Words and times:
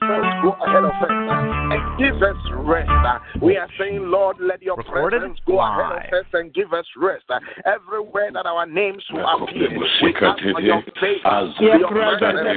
Go 0.00 0.56
ahead 0.66 0.84
of 0.84 0.92
us 1.02 1.55
and 1.76 1.98
give 1.98 2.22
us 2.22 2.36
rest. 2.52 2.90
We 3.42 3.56
are 3.56 3.68
saying, 3.78 4.10
Lord, 4.10 4.36
let 4.40 4.62
your 4.62 4.76
Recorded 4.76 5.20
presence 5.20 5.38
go 5.46 5.60
ahead 5.60 6.08
of 6.08 6.12
us 6.12 6.26
and 6.32 6.52
give 6.54 6.72
us 6.72 6.86
rest. 6.96 7.24
Everywhere 7.64 8.30
that 8.32 8.46
our 8.46 8.66
names 8.66 9.02
will 9.12 9.26
appear, 9.26 9.70
we 9.78 9.86
ask 9.86 10.42
for 10.52 10.60
your 10.60 10.82
faith, 11.00 11.20
Your 11.60 11.78
your 11.78 11.88
presence, 11.88 12.56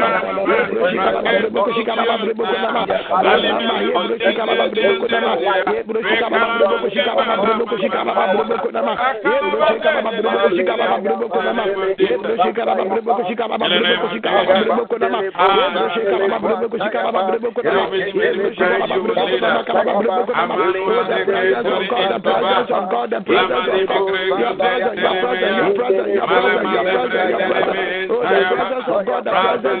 God, 29.11 29.63
the 29.63 29.80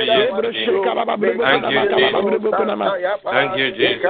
Thank 0.07 1.65
you, 1.71 1.81
Jesus. 1.81 2.11
Thank 3.23 3.57
you, 3.57 3.71
Jesus. 3.71 4.01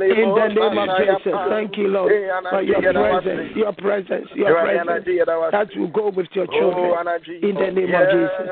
In 0.00 0.34
the 0.34 0.48
name 0.48 0.78
of 0.78 0.88
Jesus, 0.98 1.34
thank 1.48 1.76
you, 1.76 1.88
Lord, 1.88 2.12
for 2.50 2.62
your 2.62 2.82
presence, 2.82 3.56
your 3.56 3.72
presence, 3.72 4.28
your 4.34 4.52
presence 4.62 5.04
that 5.52 5.68
will 5.76 5.88
go 5.88 6.10
with 6.10 6.28
your 6.32 6.46
children. 6.46 6.92
In 7.42 7.54
the 7.54 7.70
name 7.70 7.94
of 7.94 8.08
Jesus. 8.10 8.46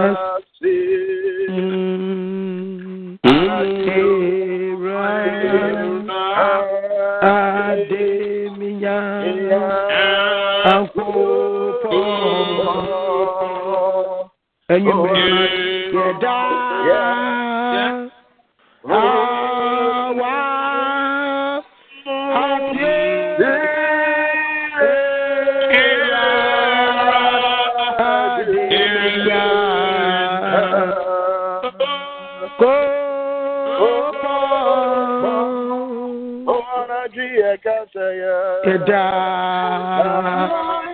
Yes. 0.00 0.16
Mm. 1.50 2.20
and 14.70 14.84
you 14.84 14.92
oh, 14.92 15.04
yeah, 15.04 15.46
yeah, 15.92 16.18
die. 16.20 16.86
Yeah. 16.86 17.10
Yeah. 17.74 18.08
Oh, 18.84 19.00
yeah, 37.34 37.56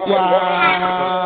Yeah. 0.07 1.26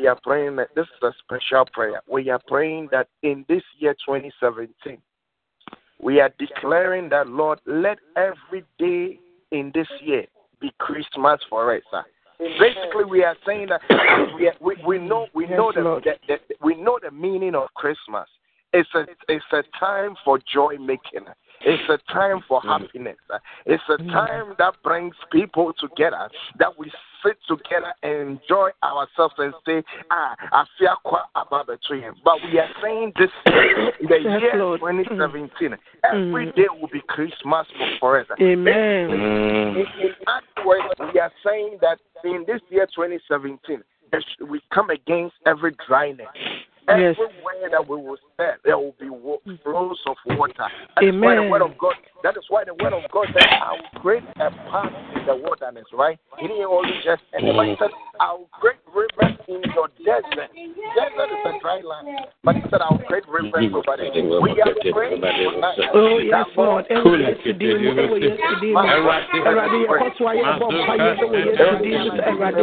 We 0.00 0.06
are 0.06 0.18
praying 0.22 0.56
that 0.56 0.68
this 0.74 0.86
is 0.86 1.02
a 1.02 1.12
special 1.22 1.66
prayer. 1.72 2.00
We 2.10 2.30
are 2.30 2.40
praying 2.46 2.88
that 2.90 3.08
in 3.22 3.44
this 3.48 3.62
year 3.78 3.94
2017, 4.06 4.98
we 6.02 6.20
are 6.20 6.30
declaring 6.38 7.10
that, 7.10 7.28
Lord, 7.28 7.60
let 7.66 7.98
every 8.16 8.64
day 8.78 9.18
in 9.52 9.70
this 9.74 9.88
year 10.02 10.24
be 10.60 10.72
Christmas 10.78 11.40
for 11.50 11.74
us. 11.74 11.82
Basically, 12.38 13.04
we 13.08 13.22
are 13.22 13.36
saying 13.46 13.68
that 13.68 13.82
we, 14.36 14.50
we, 14.60 14.76
we 14.86 14.98
know 14.98 15.26
we 15.34 15.46
know 15.46 15.70
the, 15.74 16.00
the, 16.02 16.36
the, 16.48 16.54
we 16.64 16.74
know 16.74 16.98
the 17.02 17.10
meaning 17.10 17.54
of 17.54 17.68
Christmas. 17.74 18.26
It's 18.72 18.88
a 18.94 19.04
it's 19.28 19.44
a 19.52 19.62
time 19.78 20.14
for 20.24 20.38
joy 20.50 20.76
making. 20.78 21.26
It's 21.60 21.82
a 21.90 21.98
time 22.10 22.40
for 22.48 22.62
mm. 22.62 22.80
happiness. 22.80 23.18
It's 23.66 23.82
a 23.90 24.02
mm. 24.02 24.10
time 24.10 24.54
that 24.58 24.74
brings 24.82 25.14
people 25.30 25.74
together, 25.78 26.30
that 26.58 26.78
we 26.78 26.90
sit 27.24 27.36
together 27.48 27.92
and 28.02 28.40
enjoy 28.40 28.70
ourselves 28.82 29.34
and 29.38 29.54
say, 29.66 29.82
ah, 30.10 30.34
I 30.52 30.64
feel 30.78 30.96
quite 31.04 31.24
about 31.34 31.66
the 31.66 31.78
tree. 31.86 32.04
But 32.24 32.36
we 32.50 32.58
are 32.58 32.68
saying 32.82 33.12
this 33.18 33.30
the 33.44 34.18
year 34.20 34.52
2017, 34.52 35.70
mm. 35.70 35.78
every 36.04 36.52
day 36.52 36.66
will 36.80 36.88
be 36.88 37.02
Christmas 37.08 37.66
for 37.98 38.20
us. 38.20 38.26
Amen. 38.40 39.10
In, 39.10 39.76
in 39.76 40.14
words, 40.64 40.84
we 41.12 41.20
are 41.20 41.32
saying 41.44 41.78
that 41.80 41.98
in 42.24 42.44
this 42.46 42.60
year 42.70 42.86
2017, 42.94 43.82
we 44.48 44.60
come 44.72 44.90
against 44.90 45.36
every 45.46 45.74
dryness. 45.86 46.26
Yes. 46.88 47.14
Everywhere 47.14 47.70
that 47.70 47.88
we 47.88 47.96
will 47.96 48.16
step, 48.34 48.58
there 48.64 48.76
will 48.76 48.96
be 48.98 49.06
flows 49.62 49.98
of 50.06 50.16
water. 50.26 50.54
That 50.96 51.04
Amen. 51.04 51.14
Is 51.14 51.22
why 51.22 51.34
the 51.36 51.50
word 51.50 51.62
of 51.62 51.78
God. 51.78 51.94
That 52.24 52.36
is 52.36 52.42
why 52.48 52.64
the 52.64 52.74
word 52.74 52.92
of 52.92 53.08
God 53.12 53.26
said, 53.32 53.46
"I 53.46 53.72
will 53.72 53.89
create 54.00 54.24
a 54.36 54.50
path 54.70 54.92
in 55.14 55.26
the 55.26 55.36
wilderness." 55.36 55.86
Right? 55.92 56.18
He 56.38 56.48
didn't 56.48 56.64
only 56.64 56.90
just. 57.04 57.22
And 57.32 57.46
the 57.46 57.52
Bible 57.52 57.76
said, 57.78 57.90
"I 58.18 58.32
will 58.32 58.48
create 58.52 58.80
rivers 58.92 59.36
in 59.48 59.62
your 59.74 59.88
desert." 60.04 60.50
Desert 60.96 61.30
is 61.30 61.44
a 61.44 61.58
dry 61.60 61.80
land, 61.84 62.08
but 62.42 62.56
he 62.56 62.62
said, 62.70 62.80
"I 62.80 62.88
will 62.90 63.04
create 63.48 63.72
rivers 63.72 63.86
over 63.86 63.96
there." 63.96 64.40
We 64.40 64.50
are 64.60 64.74
praying 64.92 65.22
Oh 65.94 66.18
yes, 66.18 66.46
Lord. 66.56 66.84
Yesterday, 66.90 67.72
yesterday, 67.80 68.72
Ẹwurade 69.48 69.76
yẹ 69.82 69.88
kọtù 70.00 70.22
ayé 70.30 70.42
ẹbọ 70.50 70.66
mpa 70.70 70.94
yẹ 71.04 71.10
ẹwọ 71.14 71.36
yesterday, 71.40 71.94
Ẹwurade. 72.30 72.62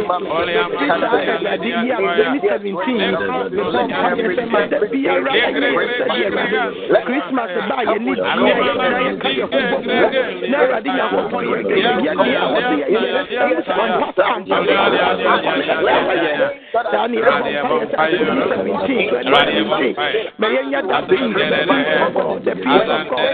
Ẹwurade 0.58 1.68
yẹ 1.88 1.96
twenty 1.98 2.38
seventeen, 2.48 2.98
ẹbọ 3.00 3.78
mpa 3.88 4.08
Christmas 4.16 4.68
bi 21.08 21.14
yi 21.16 21.32
the 21.32 21.48
of 22.02 22.14
God 22.14 22.44
the 22.44 22.54
peace 22.54 22.88
of 22.88 23.08
God 23.08 23.28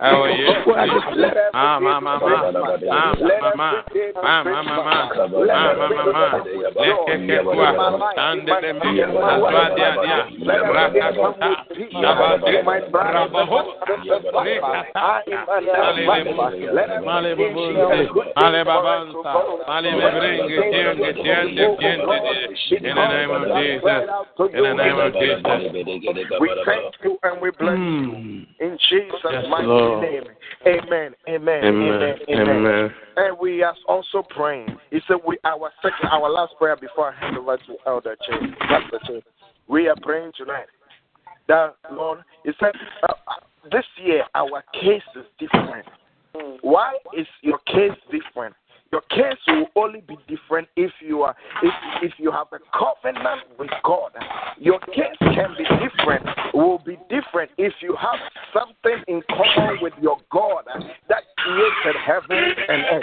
oh 0.00 0.26
the 1.16 1.61
in 22.72 22.82
the 22.82 23.04
name 23.04 23.30
of 23.30 23.42
Jesus, 23.54 24.02
in 24.52 24.62
the 24.62 24.74
name 24.74 24.98
of 24.98 25.12
Jesus. 25.14 25.42
We 26.40 26.48
thank 26.64 26.94
you 27.04 27.18
and 27.22 27.40
we 27.40 27.50
bless 27.50 27.78
you 27.78 28.46
in 28.62 28.78
Jesus' 28.88 29.48
mighty 29.48 29.66
name. 29.66 30.22
Amen, 30.66 31.14
amen, 31.28 31.64
amen, 31.64 32.18
amen. 32.28 32.90
And 33.16 33.36
we 33.38 33.62
are 33.62 33.74
also 33.88 34.22
praying. 34.30 34.78
He 34.90 35.00
said, 35.08 35.16
"We 35.26 35.36
our 35.44 35.70
second, 35.82 36.08
our 36.10 36.30
last 36.30 36.54
prayer 36.58 36.76
before 36.76 37.12
I 37.12 37.16
hand 37.18 37.36
over 37.36 37.56
to 37.56 37.76
Elder 37.86 38.16
Chase, 38.26 38.54
Pastor 38.60 39.00
Chase. 39.06 39.24
We 39.66 39.88
are 39.88 39.96
praying 40.02 40.32
tonight 40.36 40.66
that 41.48 41.74
Lord, 41.90 42.20
He 42.44 42.52
said, 42.60 42.72
uh, 43.08 43.14
this 43.70 43.84
year 44.02 44.24
our 44.34 44.62
case 44.72 45.02
is 45.16 45.26
different. 45.38 45.86
Why 46.62 46.94
is 47.16 47.26
your 47.42 47.58
case 47.66 47.98
different? 48.10 48.54
Your 48.92 49.00
case 49.08 49.40
will 49.48 49.66
only 49.74 50.02
be 50.02 50.18
different 50.28 50.68
if 50.76 50.92
you 51.00 51.22
are 51.22 51.34
if 51.62 51.72
if 52.02 52.12
you 52.18 52.30
have 52.30 52.48
a 52.52 52.58
covenant 52.76 53.40
with 53.58 53.70
God. 53.82 54.12
Your 54.58 54.78
case 54.80 55.16
can 55.18 55.54
be 55.56 55.64
different. 55.64 56.26
Will 56.52 56.78
be 56.84 56.98
different 57.08 57.50
if 57.56 57.72
you 57.80 57.96
have 57.96 58.20
something 58.52 59.02
in 59.08 59.22
common 59.28 59.78
with 59.80 59.94
your 60.00 60.18
God 60.30 60.64
that 61.08 61.22
created 61.38 61.96
heaven 62.04 62.54
and 62.68 62.82
earth. 62.92 63.02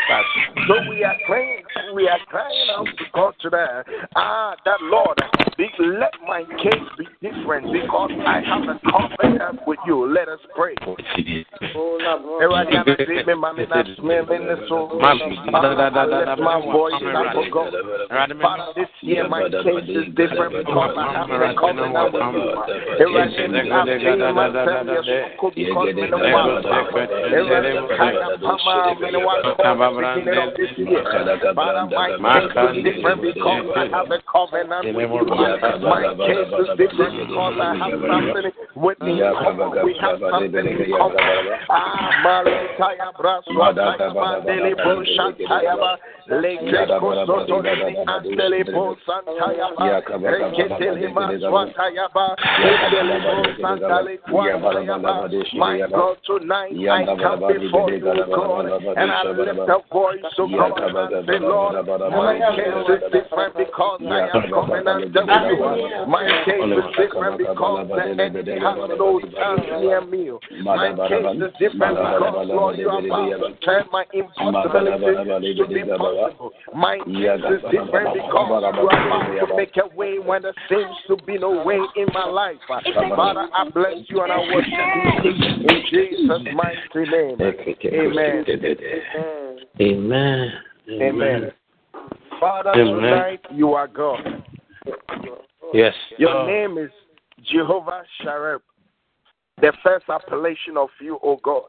So 0.67 0.89
we 0.89 1.03
are 1.03 1.15
praying, 1.25 1.63
we 1.95 2.07
are 2.07 2.19
crying 2.27 2.69
out 2.69 2.85
to 2.85 3.05
God 3.11 3.33
today. 3.41 3.81
Ah, 4.15 4.55
that 4.65 4.81
Lord, 4.83 5.19
let 5.79 6.11
my 6.27 6.43
case 6.61 6.87
be 6.97 7.05
different 7.21 7.71
because 7.73 8.11
I 8.25 8.41
have 8.45 8.63
a 8.63 8.79
covenant 8.91 9.61
with 9.65 9.79
you. 9.85 10.11
Let 10.13 10.29
us 10.29 10.39
pray. 10.55 10.75
My 15.79 16.59
voice. 16.59 16.99
Father, 18.41 18.73
this 18.75 18.89
year 19.01 19.27
my 19.29 19.43
case 19.47 19.87
is 19.87 20.13
different 20.15 20.51
because 20.59 20.93
I 20.97 21.13
have 21.15 21.29
a 21.31 21.55
covenant 21.55 22.11
with 22.11 22.23
you. 22.35 22.51
Myself 24.35 24.75
because 25.39 25.53
in 25.55 26.09
the 26.11 26.17
world. 29.19 29.45
Father, 31.55 31.87
my 31.89 32.39
case 32.55 32.75
is 32.75 32.83
different 32.83 33.21
because 33.21 33.65
I 33.75 33.87
have 33.87 34.11
a 34.11 34.19
covenant 34.27 34.83
with 34.93 35.09
you. 35.09 35.25
My 35.79 36.03
case 36.27 36.51
is 36.59 36.67
different 36.75 37.13
because 37.23 37.55
I 37.55 37.75
have 37.79 37.95
something 38.03 38.51
with 38.75 38.99
me. 38.99 39.13
We 39.83 39.95
have 40.01 40.19
something 40.19 40.55
in 40.59 40.91
common. 40.91 41.23
Ah, 41.69 42.11
Maritaya 42.25 43.13
Braswa, 43.15 43.71
Mandele 44.13 44.75
Boshantayaba, 45.69 45.97
Lekeko 46.29 47.25
Soto, 47.25 47.61
Andele 48.07 48.63
Bosantayaba, 48.73 50.01
Reketele 50.21 51.13
Maswatayaba, 51.13 52.35
Rekele 52.59 53.15
Bosantale 53.25 54.19
Kwantayaba. 54.19 55.29
My 55.53 55.79
God, 55.89 56.17
tonight 56.25 56.73
I 56.73 57.05
come 57.05 57.59
before 57.59 57.91
you, 57.91 57.99
God, 57.99 58.65
and 58.97 59.11
I 59.11 59.23
lift 59.23 59.69
a 59.69 59.93
voice 59.93 60.19
to 60.37 60.47
God 60.47 60.95
and 60.95 61.25
say, 61.27 61.39
Lord, 61.39 61.75
my 62.11 62.39
case 62.55 62.89
is 62.89 63.11
different 63.11 63.57
because 63.57 64.01
I 64.01 64.29
am 64.33 64.51
covenant 64.53 65.15
my 66.07 66.43
case 66.45 66.61
is 66.61 66.83
different 66.97 67.37
because 67.37 67.87
the 67.89 68.01
enemy 68.09 68.59
has 68.59 68.77
no 68.97 69.19
chance 69.19 69.61
near 69.81 70.01
me. 70.01 70.31
My 70.63 70.93
case 71.07 71.25
is 71.35 71.53
different 71.59 71.97
because, 71.97 72.47
Lord, 72.49 72.77
you 72.77 72.89
are 72.89 72.99
about 73.05 73.29
to 73.39 73.55
turn 73.65 73.85
my 73.91 74.05
impossibility 74.13 75.58
to 75.59 75.67
be 75.67 75.83
possible. 75.83 76.51
My 76.73 76.97
case 76.97 77.05
is 77.05 77.61
different 77.71 78.13
because 78.15 78.47
you 78.47 78.55
are 78.55 78.69
about 78.69 79.47
to 79.47 79.55
make 79.55 79.75
a 79.77 79.95
way 79.95 80.19
when 80.19 80.41
there 80.41 80.53
seems 80.69 80.95
to 81.07 81.17
be 81.25 81.37
no 81.37 81.63
way 81.63 81.79
in 81.95 82.07
my 82.13 82.25
life. 82.25 82.57
Father, 82.67 83.47
I 83.53 83.69
bless 83.69 83.95
you 84.07 84.21
and 84.21 84.31
I 84.31 84.39
worship 84.39 84.71
you 85.23 85.31
in 85.69 85.83
Jesus' 85.89 86.47
mighty 86.55 87.11
name. 87.11 87.37
Amen. 87.93 88.45
Amen. 89.81 90.49
Amen. 90.89 91.01
Amen. 91.01 91.51
Father, 92.39 92.73
tonight 92.73 93.41
you 93.51 93.73
are 93.73 93.87
God. 93.87 94.43
Yes. 95.73 95.93
Your 96.17 96.35
oh. 96.35 96.47
name 96.47 96.77
is 96.77 96.89
Jehovah 97.51 98.03
Shareb, 98.23 98.59
the 99.61 99.73
first 99.83 100.05
appellation 100.09 100.77
of 100.77 100.89
you, 101.01 101.19
O 101.21 101.37
God 101.43 101.63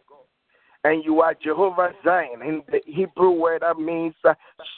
and 0.85 1.05
you 1.05 1.21
are 1.21 1.35
Jehovah 1.35 1.91
Zion. 2.05 2.43
In 2.43 2.63
the 2.71 2.81
Hebrew 2.87 3.31
word, 3.31 3.63
that 3.63 3.79
means 3.79 4.15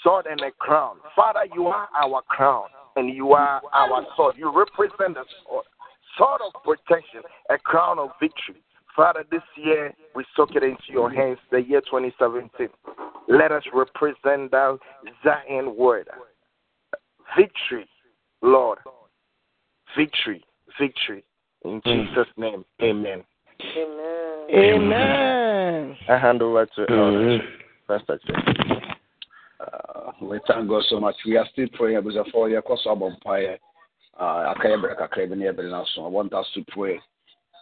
sword 0.02 0.26
and 0.26 0.40
a 0.40 0.50
crown. 0.50 0.97
Father, 1.14 1.42
you 1.54 1.66
are 1.66 1.88
our 2.02 2.23
crown, 2.23 2.66
and 2.97 3.14
you 3.14 3.32
are 3.32 3.62
our 3.73 4.06
sword. 4.16 4.37
You 4.37 4.52
represent 4.56 5.14
the 5.14 5.25
sword, 5.44 5.64
sword 6.18 6.40
of 6.47 6.62
protection, 6.62 7.23
a 7.50 7.59
crown 7.59 7.99
of 7.99 8.11
victory. 8.21 8.62
Father, 8.97 9.25
this 9.30 9.42
year 9.56 9.94
we 10.14 10.25
soak 10.37 10.54
it 10.54 10.62
into 10.62 10.82
your 10.90 11.11
hands, 11.11 11.38
the 11.50 11.62
year 11.62 11.80
2017. 11.80 12.68
Let 13.28 13.52
us 13.52 13.62
represent 13.73 14.50
that 14.50 14.78
Zion 15.25 15.76
word. 15.76 16.09
Victory, 17.37 17.88
Lord. 18.42 18.78
Victory, 19.97 20.44
victory. 20.78 21.25
In 21.64 21.80
mm. 21.80 22.09
Jesus' 22.09 22.26
name, 22.37 22.64
amen. 22.82 23.23
Amen. 23.76 24.47
Amen. 24.50 25.12
I 26.12 26.19
hand 26.19 26.42
over 26.42 26.66
to 26.66 26.83
others. 26.83 27.40
That's 27.88 28.04
it. 28.09 28.21
Uh, 29.61 30.12
we 30.21 30.38
thank 30.47 30.69
God 30.69 30.83
so 30.88 31.00
much. 31.00 31.14
We 31.25 31.38
are 31.38 31.47
still 31.52 31.69
praying 31.73 32.02
because 32.02 32.28
for 32.31 32.50
your 32.50 32.61
cause 32.61 32.83
of 32.87 33.00
empire. 33.00 33.59
Uh, 34.19 34.52
I 36.04 36.09
want 36.09 36.35
us 36.35 36.47
to 36.54 36.64
pray. 36.69 37.00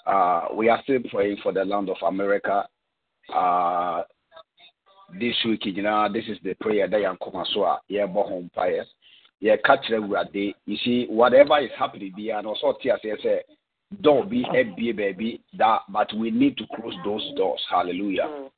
Uh, 0.04 0.46
we 0.54 0.68
are 0.68 0.80
still 0.82 0.98
praying 1.10 1.36
for 1.42 1.52
the 1.52 1.64
land 1.64 1.90
of 1.90 1.96
America. 2.04 2.66
Uh, 3.32 4.02
this 5.20 5.36
week, 5.44 5.66
you 5.66 5.82
know, 5.82 6.08
this 6.12 6.24
is 6.26 6.38
the 6.42 6.54
prayer 6.54 6.88
that 6.88 7.04
I'm 7.04 7.18
coming 7.22 7.46
so 7.54 7.76
yeah, 7.88 8.06
home 8.06 8.50
fire. 8.52 8.84
Yeah, 9.38 9.56
catch 9.64 9.86
the 9.90 10.00
You 10.66 10.76
see, 10.84 11.06
whatever 11.08 11.60
is 11.60 11.70
happening, 11.78 12.12
be 12.16 12.30
and 12.30 12.46
also 12.46 12.76
tears, 12.82 13.00
yes, 13.04 13.18
door 14.00 14.24
be 14.24 14.44
a 14.52 14.92
baby, 14.92 15.39
that 15.58 15.80
but 15.88 16.12
we 16.14 16.30
need 16.30 16.56
to 16.58 16.64
close 16.74 16.94
those 17.04 17.26
doors. 17.36 17.60
Hallelujah. 17.70 18.28
Mm. 18.28 18.48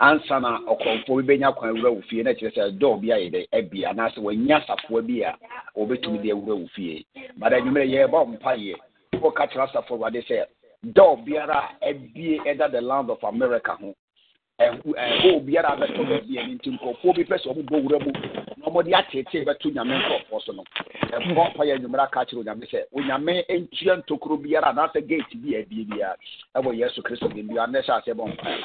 Ansa 0.00 0.40
na 0.40 0.58
ɔkɔmfoɔ 0.72 1.16
bi 1.26 1.34
bɛnya 1.34 1.54
kwan 1.56 1.70
awura 1.76 1.94
wo 1.94 2.00
fie 2.08 2.22
na 2.22 2.32
kyerɛ 2.32 2.54
sɛ 2.54 2.78
dɔɔ 2.78 3.00
bi 3.00 3.08
ayɛ 3.08 3.30
dɛ 3.30 3.40
abi 3.58 3.84
anaasɛ 3.84 4.18
wanya 4.18 4.56
asafoɔ 4.60 5.06
bi 5.06 5.22
a 5.22 5.36
wɔbɛtumi 5.76 6.22
de 6.22 6.30
awura 6.30 6.54
wo 6.60 6.66
fie. 6.74 7.06
Bada 7.38 7.56
anwummerɛ 7.56 7.86
yɛbɔ 7.90 8.38
mpaeɛ. 8.38 8.74
Wɔka 9.14 9.50
kyerɛ 9.50 9.68
asafoɔ 9.68 9.96
awurade 9.98 10.22
sɛ 10.28 10.46
dɔɔ 10.86 11.24
biara 11.24 11.70
abie 11.82 12.38
ɛda 12.46 12.70
the 12.70 12.80
land 12.80 13.10
of 13.10 13.22
america 13.24 13.76
ho. 13.80 13.94
ɛhɔ 14.60 15.28
obiara 15.36 15.68
abɛtɔ 15.74 16.02
baabi 16.10 16.32
ɛni 16.40 16.52
nti 16.56 16.68
nkurɔfoɔ 16.74 17.14
bi 17.16 17.22
pɛ 17.30 17.36
sɛ 17.42 17.48
ɔmo 17.52 17.62
bɔ 17.70 17.76
wura 17.82 17.98
mu 18.04 18.10
na 18.58 18.64
ɔmo 18.68 18.80
de 18.84 18.92
atete 19.00 19.38
bɛto 19.46 19.66
nyame 19.72 19.94
nkurɔfoɔ 19.98 20.40
so 20.44 20.52
no 20.52 20.62
ɛfɔ 21.16 21.54
pa 21.56 21.62
yɛ 21.64 21.78
nwumera 21.80 22.10
ka 22.12 22.24
kyerɛ 22.24 22.40
onyame 22.42 22.64
sɛ 22.72 22.78
onyame 22.96 23.32
ntua 23.60 23.94
ntokuro 24.02 24.36
biara 24.42 24.68
anaasɛ 24.72 25.00
gate 25.08 25.34
bi 25.42 25.56
a 25.56 25.64
biara 25.64 26.16
ɛwɔ 26.56 26.70
yesu 26.80 27.02
kristo 27.02 27.28
bi 27.34 27.42
bi 27.42 27.54
anɛ 27.64 27.80
hyɛ 27.82 28.14
bɔ 28.14 28.24
mpaeɛ. 28.32 28.64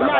the. 0.00 0.19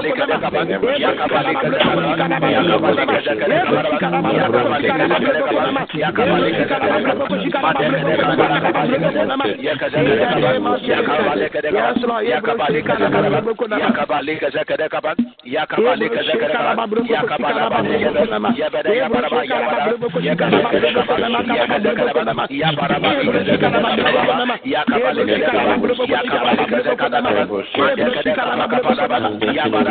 Yakabale 29.51 29.90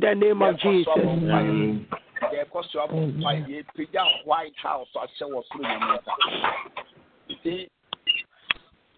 the 0.00 0.14
name 0.14 0.42
of 0.42 0.58
Jesus. 0.58 0.96
yɛkɔ 2.32 2.60
so 2.70 2.80
abɔ 2.84 2.96
mpa 3.16 3.30
yɛpagya 3.48 4.04
white 4.24 4.56
house 4.62 4.88
ahyɛ 4.94 5.24
wɔ 5.32 5.40
soro 5.48 5.64
nyamesa 5.64 6.12
nti 7.30 7.68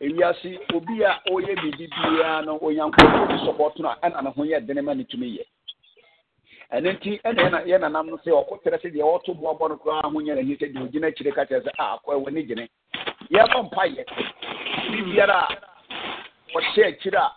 ewiase 0.01 0.59
obi 0.75 1.03
a 1.05 1.21
ɔyɛ 1.31 1.55
biribi 1.63 1.87
biara 1.89 2.43
no 2.45 2.59
onyankopɔn 2.59 3.29
bi 3.29 3.37
sɔbɔto 3.47 3.79
no 3.81 3.89
a 3.91 3.97
ɛna 4.03 4.23
ne 4.25 4.31
ho 4.31 4.43
yɛ 4.45 4.67
dene 4.67 4.83
ma 4.83 4.93
ne 4.95 5.05
tumi 5.05 5.39
yɛ 5.39 5.45
ɛno 6.73 6.93
nti 6.93 7.21
ɛna 7.25 7.43
yɛna 7.43 7.59
yɛnanam 7.69 8.07
no 8.11 8.17
sɛ 8.25 8.31
ɔkɔtɛrɛ 8.33 8.79
sɛ 8.81 8.89
deɛ 8.93 9.05
ɔto 9.05 9.35
boabɔ 9.37 9.69
no 9.69 9.77
koraa 9.77 10.09
ho 10.09 10.21
nyɛ 10.21 10.35
n'ani 10.37 10.57
sɛ 10.57 10.73
deɛ 10.73 10.83
ogyina 10.89 11.07
akyire 11.09 11.33
ka 11.35 11.45
kyerɛ 11.45 11.65
sɛ 11.65 11.71
a 11.79 11.85
akɔ 11.97 12.09
ɛwɔ 12.17 12.33
ne 12.33 12.43
gyene 12.43 12.69
yɛbɔ 13.31 13.59
mpa 13.67 13.83
yɛ 13.93 14.05
biribiara 14.91 15.37
a 15.37 15.57
ɔhyɛ 16.57 16.87
akyire 16.89 17.19
a 17.19 17.33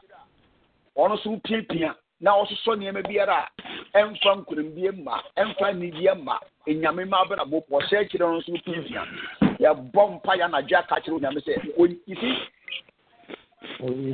ɔno 0.96 1.16
nso 1.20 1.38
piapia 1.44 1.96
na 2.22 2.32
ɔsosɔ 2.32 2.76
nneɛma 2.80 3.02
biara 3.08 3.36
a 3.94 4.00
ɛmfa 4.00 4.32
nkonimdie 4.40 4.92
mma 4.92 5.22
ɛmfa 5.38 5.68
nidie 5.76 6.14
mma 6.16 6.40
enyame 6.68 7.06
ma. 7.10 7.26
Bɛ 7.26 7.36
na 7.36 7.44
bɔ 7.44 7.62
ɔhyɛ 7.70 8.00
akyire 8.06 8.20
no 8.26 8.40
nso 8.40 8.52
piapia 8.64 9.04
yɛbɔ 9.60 10.02
mpa 10.16 10.32
yɛ 10.38 10.44
anadwo 10.48 10.78
aka 10.80 10.96
kyerɛ 11.02 11.16
onyame 11.20 11.42
sɛ 11.44 11.52
isi 12.08 12.32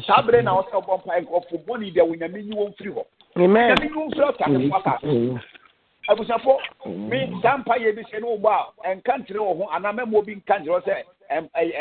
saa 0.07 0.21
bere 0.23 0.41
na 0.41 0.57
ɔsɛ 0.57 0.73
ɔbɔ 0.81 0.97
mpa 0.97 1.13
yɛ 1.13 1.21
nkurɔfo 1.25 1.65
bɔne 1.65 1.93
deɛ 1.93 2.09
onyame 2.09 2.41
nyi 2.41 2.55
wɔn 2.57 2.73
firi 2.75 2.89
hɔ 2.89 3.05
Amen. 3.35 3.75
nyame 4.47 5.39
abusafo 6.07 6.59
mi 6.85 7.41
saa 7.41 7.57
mpa 7.57 7.77
yɛ 7.77 7.95
bi 7.95 8.01
sɛ 8.03 8.19
ne 8.21 8.27
wɔbɔ 8.27 8.49
a 8.83 8.95
nka 8.95 9.17
nkyerɛ 9.17 9.39
wɔ 9.39 9.57
ho 9.57 9.67
anaa 9.71 9.91
mɛma 9.93 10.17
obi 10.17 10.35
nka 10.35 10.59
nkyerɛ 10.59 10.81
sɛ 10.83 10.93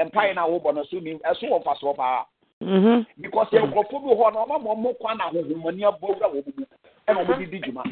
mpa 0.07 0.21
yɛ 0.29 0.35
no 0.35 0.43
a 0.45 0.49
wɔbɔ 0.61 0.75
no 0.75 0.85
so 0.85 0.97
ni 1.01 1.15
ɛso 1.15 1.49
wɔ 1.49 1.61
mfa 1.65 1.75
soɔ 1.81 1.97
paa 1.97 2.25
Mhm. 2.61 3.07
because 3.21 3.49
yɛ 3.53 3.65
nkurɔfo 3.65 3.99
bi 4.05 4.15
hɔ 4.15 4.33
no 4.35 4.45
ɔma 4.45 4.63
ma 4.63 4.71
ɔmo 4.75 4.99
kwan 4.99 5.17
na 5.19 5.25
ahohomani 5.31 5.83
abɔ 5.89 6.01
wura 6.01 6.29
wɔ 6.29 6.45
mu 6.47 6.65
ɛna 7.09 7.25
ɔmo 7.25 7.39
de 7.39 7.47
di 7.47 7.59
dwuma 7.61 7.83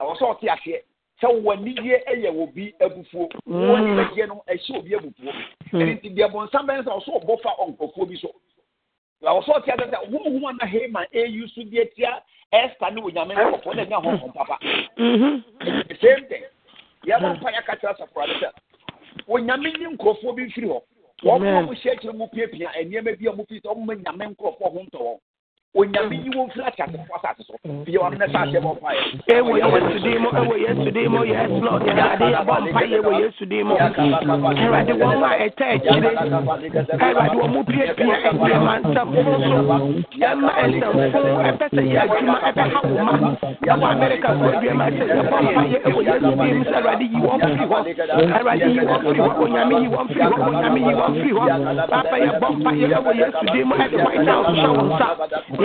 ɛwɔ 0.00 0.16
sɛ 0.16 0.24
ɔte 0.32 0.48
aseɛ 0.48 0.80
sɛ 1.20 1.26
wɔn 1.42 1.58
anigye 1.58 2.02
yɛ 2.08 2.42
obi 2.42 2.74
abufuo 2.80 3.28
wɔn 3.46 3.84
anigye 3.92 4.26
no 4.26 4.42
ɛhyɛ 4.48 4.78
obi 4.78 4.94
abufuo 4.96 5.32
ɛni 5.72 6.00
ti 6.00 6.08
deɛ 6.10 6.30
bɔnsam 6.32 6.66
bɛn 6.66 6.82
sɛ 6.82 6.90
ɔso 6.98 7.20
ɔbɔ 7.20 7.40
fa 7.42 7.50
ɔnkurɔfoɔ 7.60 8.08
bi 8.08 8.16
so 8.16 8.30
ɛwɔ 9.22 9.40
sɛ 9.44 9.52
ɔte 9.56 9.70
aseɛ 9.72 9.90
sɛ 9.90 9.98
huhum 10.10 10.44
ana 10.48 10.66
hema 10.66 11.06
eyi 11.12 11.48
so 11.54 11.60
deɛ 11.62 11.94
tia 11.94 12.22
ɛsta 12.52 12.92
ne 12.94 13.00
onyame 13.00 13.34
nkurɔfoɔ 13.34 13.76
na 13.76 13.84
nya 13.84 13.98
hɔn 14.00 14.34
papa. 14.34 14.58
Mhm. 14.98 15.42
the 15.88 15.96
same 16.00 16.24
thing. 16.26 16.44
Yɛbɔ 17.06 17.36
mpa 17.38 17.50
yɛ 17.52 17.62
kakyɛ 17.66 17.88
asafo 17.94 18.20
ade 18.22 18.34
sɛ 18.40 18.50
onyame 19.28 19.72
nye 19.78 19.96
nkurɔfoɔ 19.96 20.34
bi 20.36 20.42
mfiri 20.46 20.68
hɔ. 20.68 20.80
Wɔn 21.22 21.46
a 21.46 21.62
wɔn 21.66 21.76
hyɛ 21.76 21.92
akyire 21.92 22.12
mu 22.12 22.26
piapia 22.28 22.70
nneɛma 22.82 23.18
bi 23.18 23.26
a 23.26 23.32
wɔn 23.32 23.48
fi 23.48 23.60
sɛ 23.60 23.68
wɔn 23.70 23.84
mma 23.84 23.94
nyame 23.94 24.34
nkorɔfoɔ 24.34 24.72
ho 24.72 24.80
ntɔ 24.82 24.98
wɔn 24.98 25.18
onyame 25.74 26.16
yi 26.24 26.30
wɔn 26.36 26.48
firi 26.52 26.64
akyase 26.68 26.98
fo 27.08 27.14
asase 27.16 27.42
so 27.48 27.54
fie 27.86 27.96
wɔn 27.98 28.18
ne 28.20 28.26
saa 28.32 28.44
ahyɛ 28.44 28.60
bɔ 28.60 28.70
mpa 28.76 28.90
yɛ. 28.92 29.04
ewo 29.36 29.52
yesu 29.56 29.98
di 30.04 30.18
mu 30.22 30.28
ewo 30.40 30.54
yesu 30.64 30.90
di 30.92 31.02
mu 31.08 31.18
mm-hmm. 31.18 31.32
yes 31.32 31.50
lord 31.64 31.82
ɛwurade 31.88 32.26
yabɔ 32.34 32.54
mpa 32.60 32.80
yɛ 32.92 32.96
ewo 33.00 33.12
yesu 33.20 33.44
di 33.48 33.62
mu 33.64 33.74
ɛwurade 33.80 34.92
wɔn 35.00 35.22
a 35.24 35.30
ɛtɛ 35.46 35.64
akyire 35.72 36.10
ɛwurade 36.12 37.36
wɔn 37.40 37.50
mu 37.54 37.60
piapia 37.64 38.16
ɛdɛma 38.28 38.72
nsɛmfo 38.84 39.20
so 39.24 39.58
ɛma 40.28 40.52
nsɛmfo 40.68 41.20
ɛpɛ 41.48 41.66
sɛ 41.72 41.82
yɛ 41.88 41.98
adwuma 42.04 42.36
ɛbɛ 42.48 42.62
ha 42.72 42.80
wɔn 42.92 43.04
ma 43.08 43.16
ɛwɔ 43.72 43.86
amerika 43.96 44.28
fo 44.38 44.44
aduama 44.52 44.86
sɛ 44.92 45.04
yɛbɔ 45.08 45.36
mpa 45.40 45.62
yɛ 45.72 45.78
ewo 45.88 46.00
yesu 46.04 46.30
di 46.36 46.52
mu 46.52 46.64
sɛ 46.68 46.76
ɛwurade 46.76 47.06
yi 47.12 47.18
wɔn 47.24 47.38
firi 47.48 47.64
hɔ 47.64 47.78
ɛwurade 48.36 48.68
yi 48.76 48.80
wɔn 48.88 49.00
firi 49.08 49.20
hɔ 49.24 49.32
onyame 49.40 49.74
yi 49.82 49.88
wɔn 49.88 50.06
firi 50.12 50.24
hɔ 50.28 50.36
onyame 50.52 50.80
yi 50.84 50.92
wɔn 51.00 51.12
firi 51.16 51.32
hɔ 51.32 51.44
papa 51.88 52.16
yɛbɔ 52.26 52.48
mpa 52.60 52.70
yɛ 52.76 52.86
ewo 53.00 53.10
yesu 53.20 53.44
di 53.52 53.60
mu 53.64 53.74
ɛde 53.80 53.96
white 54.04 54.28
house 54.28 54.52
hyɛ 54.52 54.68
wɔn 54.76 54.86
nsa 54.92 55.08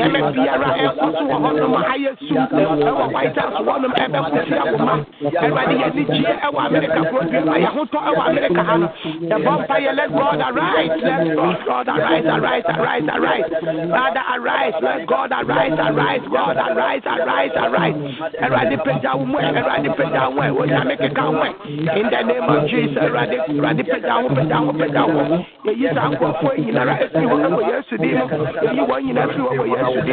biara 0.05 0.69
ɛkɔ 0.85 1.05
so 1.17 1.23
wɔ 1.25 1.37
hɔnom 1.43 1.73
ayɛ 1.91 2.11
sum 2.27 2.45
ɛwɔ 2.87 3.05
white 3.13 3.37
house 3.37 3.59
hɔnom 3.67 3.93
ɛbɛkɔ 4.03 4.39
fi 4.47 4.55
akoma 4.63 4.95
ɛwurade 5.41 5.75
yɛ 5.81 5.87
ni 5.95 6.03
gyeɛ 6.05 6.33
ɛwɔ 6.45 6.59
amerika 6.67 7.01
kuro 7.09 7.23
bi 7.31 7.39
ma 7.39 7.55
yɛ 7.57 7.69
ho 7.75 7.81
tɔ 7.85 7.99
ɛwɔ 8.09 8.21
amerika 8.29 8.61
ha 8.67 8.75
no 8.77 8.87
yɛbɔ 9.31 9.51
mpa 9.61 9.75
yɛ 9.85 9.91
let 9.97 10.09
god 10.17 10.41
arise 10.47 10.97
let 11.01 11.35
god 11.65 11.87
arise 11.89 12.25
arise 12.35 12.65
arise 12.75 13.07
arise. 13.15 13.49
father 13.91 14.23
arise 14.35 14.75
let 14.81 15.05
god 15.07 15.31
arise 15.31 15.77
arise 15.87 16.21
god 16.29 16.57
arise 16.57 17.05
arise 17.05 17.55
arise. 17.65 17.95
ɛwurade 18.43 18.77
pagya 18.85 19.11
wo 19.17 19.25
mu 19.25 19.37
ɛwurade 19.37 19.89
pagya 19.97 20.23
wo 20.35 20.41
ɛ 20.41 20.49
onyame 20.61 20.95
keka 21.01 21.25
wo 21.31 21.43
ɛ 21.45 21.51
in 21.97 22.07
the 22.13 22.21
name 22.29 22.43
of 22.53 22.67
jesus 22.69 22.97
ɛwurade 22.97 23.37
ɛwurade 23.49 23.83
pagya 23.91 24.15
wo 24.21 24.29
pagya 24.37 24.57
wo 24.65 24.71
pagya 24.73 25.03
wo 25.13 25.21
yɛyi 25.65 25.87
saa 25.95 26.09
nkurɔfoɔ 26.11 26.53
nyinara 26.65 26.93
efiri 27.03 27.25
hɔ 27.25 27.35
ɛwɔ 27.47 27.61
yesu 27.71 27.97
din 27.97 28.17
mu 28.17 28.25
yɛyi 28.65 28.83
wɔn 28.89 28.99
nyinaa 29.05 29.25
efiri 29.27 29.41
hɔ 29.41 29.51
ɛwɔ 29.57 29.65
yesu 29.73 29.86
in 29.87 30.05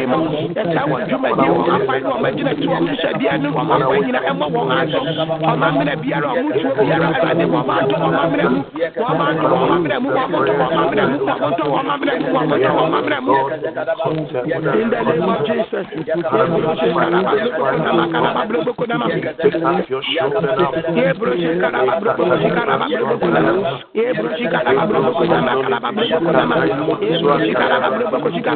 the 14.89 15.01
name 15.01 15.23
of 15.23 15.45
jesus 15.45 15.85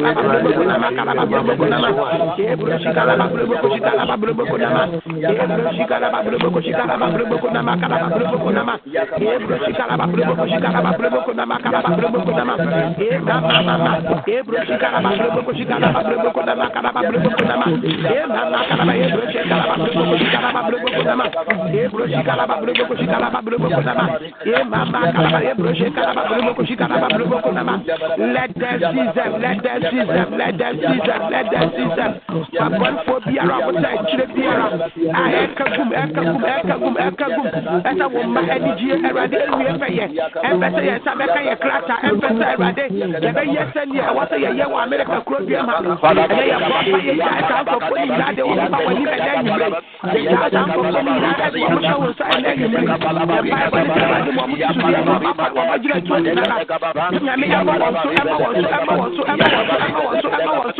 Thank 0.00 0.98
you 0.98 1.09
let 28.18 28.54
them 28.54 28.78
see 28.80 29.04
them 29.14 29.40
let 29.40 29.62
them 29.62 29.82
see 29.90 30.04
them 30.04 30.38
let 30.38 30.58
them 30.58 30.74
see 30.80 30.99
them 31.06 31.22
let 31.30 31.46
them 31.50 31.68
seize 31.76 31.96
them 31.96 32.12
abɔnfo 32.64 33.14
biara 33.26 33.54
a 33.56 33.66
wɔsɛ 33.66 33.88
akyire 33.98 34.26
biara 34.34 34.66
a 35.18 35.22
ɛka 35.40 35.64
gum 35.76 35.90
ɛka 36.02 36.20
gum 36.26 36.38
ɛka 36.54 36.74
gum 36.80 36.94
ɛka 37.06 37.26
gum 37.34 37.46
ɛsɛ 37.88 38.06
wɔn 38.14 38.26
mma 38.30 38.40
anigye 38.54 38.94
awurade 39.08 39.38
ewie 39.50 39.72
fɛ 39.80 39.88
yɛ 39.98 40.06
ɛmpɛ 40.48 40.66
sɛ 40.74 40.80
yɛn 40.88 40.98
nsa 41.00 41.12
bɛka 41.20 41.40
yɛ 41.48 41.54
krata 41.62 41.94
ɛmpɛ 42.08 42.28
sɛ 42.38 42.44
awurade 42.52 42.84
yɛbɛyɛ 43.24 43.62
sɛnea 43.74 44.02
ɛwɔ 44.10 44.22
sɛ 44.30 44.36
yɛyɛ 44.44 44.64
wɔ 44.72 44.78
amerika 44.84 45.16
kuro 45.26 45.38
bi 45.46 45.54
ma 45.68 45.74
ɛnɛ 45.80 46.44
yɛ 46.50 46.56
bɔ 46.60 46.68
fa 46.70 46.98
yɛ 47.06 47.12
gya 47.18 47.28
ɛsa 47.38 47.56
nkɔfo 47.64 47.94
ne 47.96 48.02
nyinaa 48.10 48.32
de 48.36 48.42
wɔn 48.42 48.70
ba 48.70 48.78
wɔn 48.84 48.94
ni 48.98 49.04
ɛnɛ 49.14 49.32
nyimire 49.44 49.68
yɛgya 50.14 50.38
ɛsa 50.46 50.60
nkɔfo 50.66 50.88
ne 50.90 51.00
nyinaa 51.10 51.34
ɛde 51.46 51.58
wɔn 51.60 51.78
hyɛ 51.80 51.94
wɔn 52.00 52.10
nsa 52.10 52.24
ɛnɛ 52.34 52.50
nyimire 52.58 52.84
yɛba 52.90 53.08
ɛbɔ 53.20 53.36
ne 53.42 53.50
sɛ 53.50 53.66
ɛwurade 54.00 54.30
wɔn 54.36 54.48
ti 54.50 54.62
su 54.70 54.80
deɛ 54.80 55.00
wɔn 55.06 55.22
ba 55.38 55.46
wɔn 55.54 55.66
ba 55.70 55.76
gyina 55.82 55.98
tuo 56.06 56.16
ne 56.18 56.30
nana 56.34 56.56
nyame 57.24 57.46
ɛbɔ 57.58 57.72
wɔn 57.80 57.94
so 58.02 58.08
ɛbɔ 58.20 58.34
wɔn 58.40 58.54
so 58.60 58.68
ɛbɔ 58.78 58.94
wɔn 59.00 59.12
so 59.16 59.24
ɛbɔ 59.30 59.46
wɔn 59.46 59.70
so 59.70 59.78
ɛbɔ 59.80 60.04
wɔn 60.04 60.16
so 60.22 60.28
ɛbɔ 60.30 60.52
wɔn 60.60 60.72
so 60.76 60.79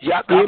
Yaka 0.00 0.40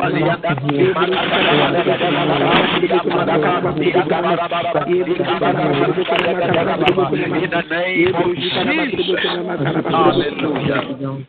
Hallelujah. 0.00 0.40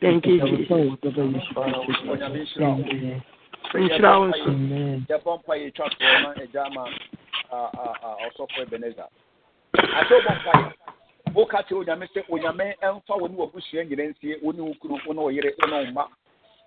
Thank 0.02 0.26
you, 0.26 0.40
Jesus. 0.40 0.72
Thank 2.58 2.92
you. 2.94 3.22
nhyira 3.74 4.12
wo 4.20 4.26
nso. 4.28 4.50
yɛbɔ 5.10 5.32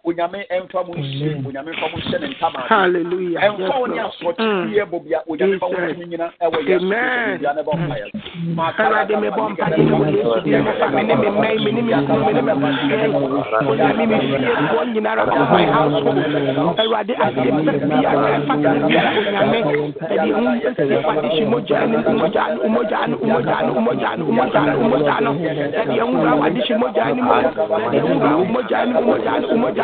onyame 0.05 0.39
ɛmfa 0.57 0.81
mu 0.87 0.93
nhyɛ 0.95 1.29
onyame 1.49 1.71
mfa 1.73 1.87
mu 1.93 1.97
nhyɛ 1.99 2.17
ne 2.21 2.27
hallelujah 2.69 3.41
ɛmfa 3.49 3.75
wo 3.81 3.87
ne 3.87 4.85
bobia 4.91 5.19
onyame 5.29 5.57
wo 5.61 6.05
nyina 6.07 6.27
ɛwɔ 6.41 6.59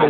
ne 0.00 0.09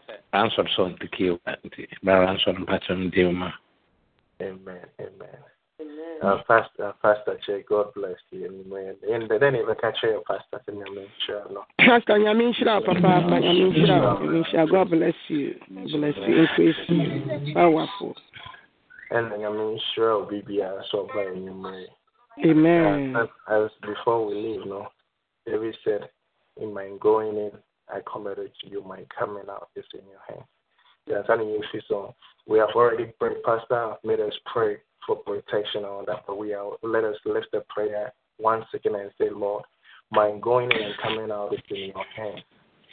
Maka 0.33 0.47
sɛ 0.47 0.59
answer 0.59 0.69
so 0.75 0.89
ntiki 0.89 1.39
nti 1.65 1.87
bara 2.03 2.27
answer 2.27 2.53
mpakyɛ 2.53 2.97
no 2.97 3.09
deɛ 3.09 3.33
ma. 3.33 3.51
Amen. 4.41 4.85
Amen. 4.99 5.37
Uh, 6.21 6.37
pastor, 6.47 6.85
uh, 6.85 6.91
Pastor 7.01 7.39
Che, 7.43 7.63
God 7.67 7.91
bless 7.95 8.17
you. 8.29 8.45
Amen. 8.45 8.95
And 9.09 9.29
then 9.41 9.55
if 9.55 9.67
I 9.67 9.73
can 9.73 9.93
share 9.99 10.11
your 10.11 10.21
pastor, 10.21 10.61
then 10.67 10.83
I'm 10.85 11.07
sure. 11.25 11.43
No. 11.51 11.65
Pastor 11.79 12.13
Nyamin 12.13 12.53
Shira, 12.53 12.79
Papa, 12.81 12.99
Nyamin 12.99 13.73
Shira, 13.73 14.17
Nyamin 14.21 14.69
God 14.69 14.89
bless 14.91 15.15
you. 15.29 15.55
Bless 15.69 16.15
you, 16.27 16.41
increase 16.41 16.75
you. 16.87 17.53
Powerful. 17.55 18.15
And 19.09 19.31
then 19.31 19.43
I'm 19.43 19.77
sure 19.95 20.19
will 20.19 20.27
be 20.27 20.61
so 20.91 21.07
very 21.13 21.37
Amen. 22.45 23.15
Uh, 23.15 23.23
as, 23.23 23.29
as 23.49 23.69
before 23.81 24.27
we 24.27 24.35
leave, 24.35 24.65
no, 24.67 24.87
David 25.47 25.75
said, 25.83 26.09
in 26.61 26.73
my 26.73 26.91
going 26.99 27.35
in, 27.35 27.51
I 27.91 27.99
committed 28.11 28.51
to 28.61 28.69
you. 28.69 28.83
My 28.83 29.05
coming 29.17 29.43
out 29.49 29.69
is 29.75 29.85
in 29.93 30.01
your 30.09 30.21
hand. 30.27 30.45
We 32.47 32.57
have 32.59 32.69
already 32.75 33.05
prayed, 33.19 33.43
Pastor 33.43 33.95
made 34.03 34.19
us 34.19 34.33
pray 34.51 34.77
for 35.05 35.15
protection 35.17 35.83
on 35.83 36.05
that, 36.05 36.23
but 36.27 36.37
we 36.37 36.53
are 36.53 36.71
let 36.83 37.03
us 37.03 37.15
lift 37.25 37.47
the 37.51 37.63
prayer 37.69 38.13
once 38.39 38.65
again 38.73 38.95
and 38.95 39.11
say, 39.17 39.29
Lord, 39.29 39.63
my 40.11 40.37
going 40.41 40.71
in 40.71 40.81
and 40.81 40.97
coming 41.01 41.31
out 41.31 41.53
is 41.53 41.59
in 41.69 41.91
your 41.95 42.05
hands. 42.15 42.43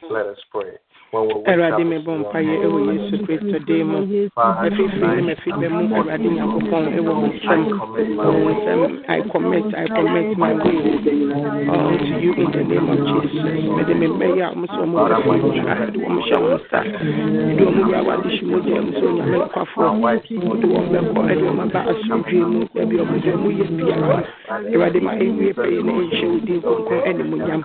Let 0.03 0.27
us 0.27 0.39
pray. 0.53 0.79
Awurade 1.13 1.85
mebɔ 1.89 2.13
mpaeɛ 2.21 2.55
ɛwɔ 2.65 2.79
yesu 2.93 3.17
kristo 3.25 3.59
din 3.67 3.87
mu 3.89 3.99
afifiri 4.37 5.23
ne 5.59 5.69
mu 5.73 5.97
awurade 5.97 6.29
nyankopɔn 6.29 6.85
ɛwɔ 6.99 7.13
wo 7.21 7.27
nsɛm 7.33 7.61
wo 8.45 8.51
nsɛm 8.53 8.81
i 9.09 9.21
commit 9.33 9.65
i 9.75 9.87
commit 9.89 10.37
my 10.37 10.53
way 10.53 10.77
uh, 11.73 11.97
to 11.97 12.13
you 12.21 12.33
in 12.37 12.51
the 12.53 12.61
name 12.61 12.89
of 12.93 12.99
jesus. 13.09 13.41
Mede 13.77 13.95
me 13.97 14.07
mmɛyɛ 14.07 14.43
a 14.45 14.53
ɔmo 14.53 14.67
sɛ 14.69 14.81
ɔmo 14.85 14.97
wura 15.01 15.19
fo 15.25 15.33
ntwa 15.33 15.75
de 15.93 15.99
wɔn 15.99 16.21
hyɛ 16.29 16.37
wɔn 16.45 16.53
nsa 16.61 16.81
de 17.57 17.63
ɔmo 17.65 17.81
wura 17.89 18.01
wɔ 18.05 18.13
ade 18.13 18.29
hyɛ 18.29 18.45
mu 18.45 18.57
sɛ 18.61 18.71
onyame 19.09 19.37
nkwafoɔ 19.49 19.89
ɔde 20.53 20.67
wɔn 20.69 20.87
bɛkɔ 20.93 21.21
ɛde 21.33 21.47
aba 21.49 21.81
asomdwee 21.89 22.45
mu 22.53 22.61
baabi 22.75 22.97
ɔmo 23.01 23.17
ɔmo 23.17 23.49
yɛ 23.57 23.65
biara 23.81 24.17
awurade 24.77 25.01
ma 25.01 25.13
ɛwie 25.17 25.51
pɛyɛ 25.57 25.81
na 25.89 25.93
ɛnhyɛ 25.93 26.27
wo 26.29 26.39
din 26.45 26.61
kronkron 26.61 27.01
ɛne 27.09 27.23
mu 27.31 27.37
nyam 27.41 27.61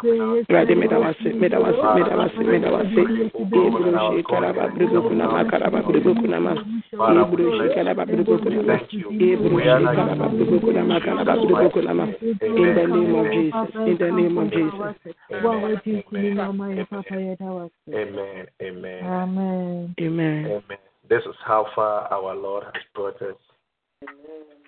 awurade 0.47 0.73
meda 0.79 0.97
wase 1.03 1.27
meda 1.35 1.59
wase 1.59 1.83
meda 1.99 2.15
wase 2.15 2.22
meda 2.37 2.71
wase 2.71 3.01
Ebro 3.35 3.91
Shekaraba 4.09 4.67
Brigokunama 4.75 5.45
Karaba 5.49 5.81
Brigokunama 5.83 6.51
Ebro 6.91 7.51
Shekaraba 7.57 8.05
Brigokunama 8.05 8.75
Ebro 9.21 9.59
Shekaraba 9.59 10.29
Brigokunama 10.29 11.01
Karaba 11.01 11.33
Brigokunama 11.37 12.05
In 12.41 12.75
the 12.75 12.87
name 12.87 13.15
of 13.15 13.31
Jesus 13.33 13.75
In 13.87 13.97
the 13.97 14.11
name 14.11 14.37
of 14.37 14.51
Jesus. 14.51 15.15
Amen. 17.93 18.47
Amen. 18.61 19.05
Amen. 19.99 20.45
Amen. 20.45 20.77
This 21.09 21.21
is 21.25 21.35
how 21.45 21.67
far 21.75 22.07
our 22.13 22.35
Lord 22.35 22.63
has 22.63 22.83
brought 22.95 23.21
us. 23.21 23.35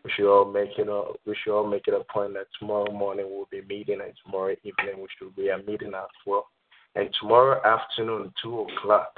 We 0.03 0.11
should 0.15 0.31
all 0.31 0.45
make 0.45 0.77
you 0.77 0.85
know 0.85 1.15
we 1.25 1.35
should 1.43 1.55
all 1.55 1.67
make 1.67 1.87
it 1.87 1.93
a 1.93 2.03
point 2.13 2.33
that 2.33 2.47
tomorrow 2.59 2.91
morning 2.91 3.25
we'll 3.27 3.47
be 3.49 3.61
meeting 3.67 4.01
and 4.01 4.13
tomorrow 4.23 4.55
evening 4.63 5.01
we 5.01 5.07
should 5.17 5.35
be 5.35 5.49
a 5.49 5.57
meeting 5.57 5.93
as 5.95 6.09
well. 6.27 6.47
And 6.95 7.09
tomorrow 7.19 7.61
afternoon, 7.65 8.33
two 8.41 8.61
o'clock, 8.61 9.13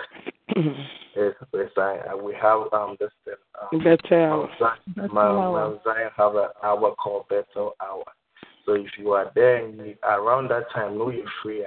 is, 0.55 1.33
is 1.53 1.69
I, 1.77 2.15
we 2.15 2.33
have 2.41 2.73
um 2.73 2.97
this 2.99 3.11
thing. 3.23 3.35
Um, 3.61 3.83
Better 3.83 4.47
Mount, 5.13 5.13
Mount 5.13 5.83
Zion 5.83 6.09
have 6.17 6.35
an 6.35 6.49
hour 6.63 6.95
called 6.95 7.27
Better 7.29 7.69
Hour. 7.81 8.03
So 8.65 8.73
if 8.73 8.87
you 8.97 9.11
are 9.11 9.31
there 9.35 9.63
and 9.63 9.77
you, 9.77 9.95
around 10.03 10.49
that 10.49 10.71
time, 10.73 10.97
know 10.97 11.11
you're 11.11 11.25
free, 11.43 11.65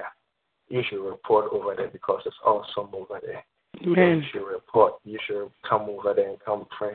you 0.68 0.82
should 0.88 1.04
report 1.04 1.52
over 1.52 1.74
there 1.76 1.88
because 1.88 2.22
it's 2.26 2.36
awesome 2.44 2.90
over 2.92 3.20
there. 3.24 3.44
Amen. 3.82 3.96
So 3.96 4.02
you 4.02 4.22
should 4.32 4.52
report. 4.52 4.94
You 5.04 5.18
should 5.26 5.50
come 5.68 5.82
over 5.82 6.12
there 6.14 6.28
and 6.28 6.38
come 6.44 6.66
pray. 6.76 6.94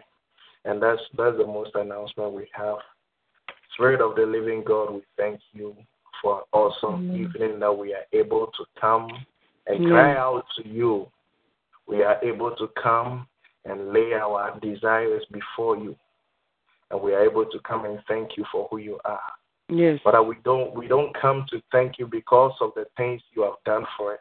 And 0.65 0.81
that's 0.81 1.01
that's 1.17 1.37
the 1.37 1.47
most 1.47 1.71
announcement 1.75 2.33
we 2.33 2.47
have. 2.53 2.77
Spirit 3.73 4.01
of 4.01 4.15
the 4.15 4.25
living 4.25 4.63
God, 4.65 4.93
we 4.93 5.01
thank 5.17 5.39
you 5.53 5.75
for 6.21 6.43
awesome 6.51 7.07
mm-hmm. 7.07 7.23
evening 7.23 7.59
that 7.59 7.71
we 7.71 7.93
are 7.93 8.05
able 8.13 8.47
to 8.47 8.65
come 8.79 9.07
and 9.67 9.85
cry 9.87 10.15
out 10.15 10.45
to 10.57 10.67
you. 10.67 11.07
We 11.87 12.03
are 12.03 12.23
able 12.23 12.55
to 12.55 12.69
come 12.81 13.27
and 13.65 13.91
lay 13.91 14.13
our 14.13 14.59
desires 14.59 15.23
before 15.31 15.77
you. 15.77 15.95
And 16.91 17.01
we 17.01 17.13
are 17.13 17.23
able 17.23 17.45
to 17.45 17.59
come 17.67 17.85
and 17.85 17.99
thank 18.07 18.37
you 18.37 18.45
for 18.51 18.67
who 18.69 18.77
you 18.77 18.99
are. 19.05 19.21
Yes. 19.69 19.99
But 20.03 20.27
we 20.27 20.35
don't 20.43 20.75
we 20.75 20.87
don't 20.87 21.15
come 21.19 21.45
to 21.49 21.61
thank 21.71 21.97
you 21.97 22.05
because 22.05 22.53
of 22.61 22.71
the 22.75 22.85
things 22.97 23.21
you 23.35 23.43
have 23.43 23.55
done 23.65 23.85
for 23.97 24.13
us. 24.13 24.19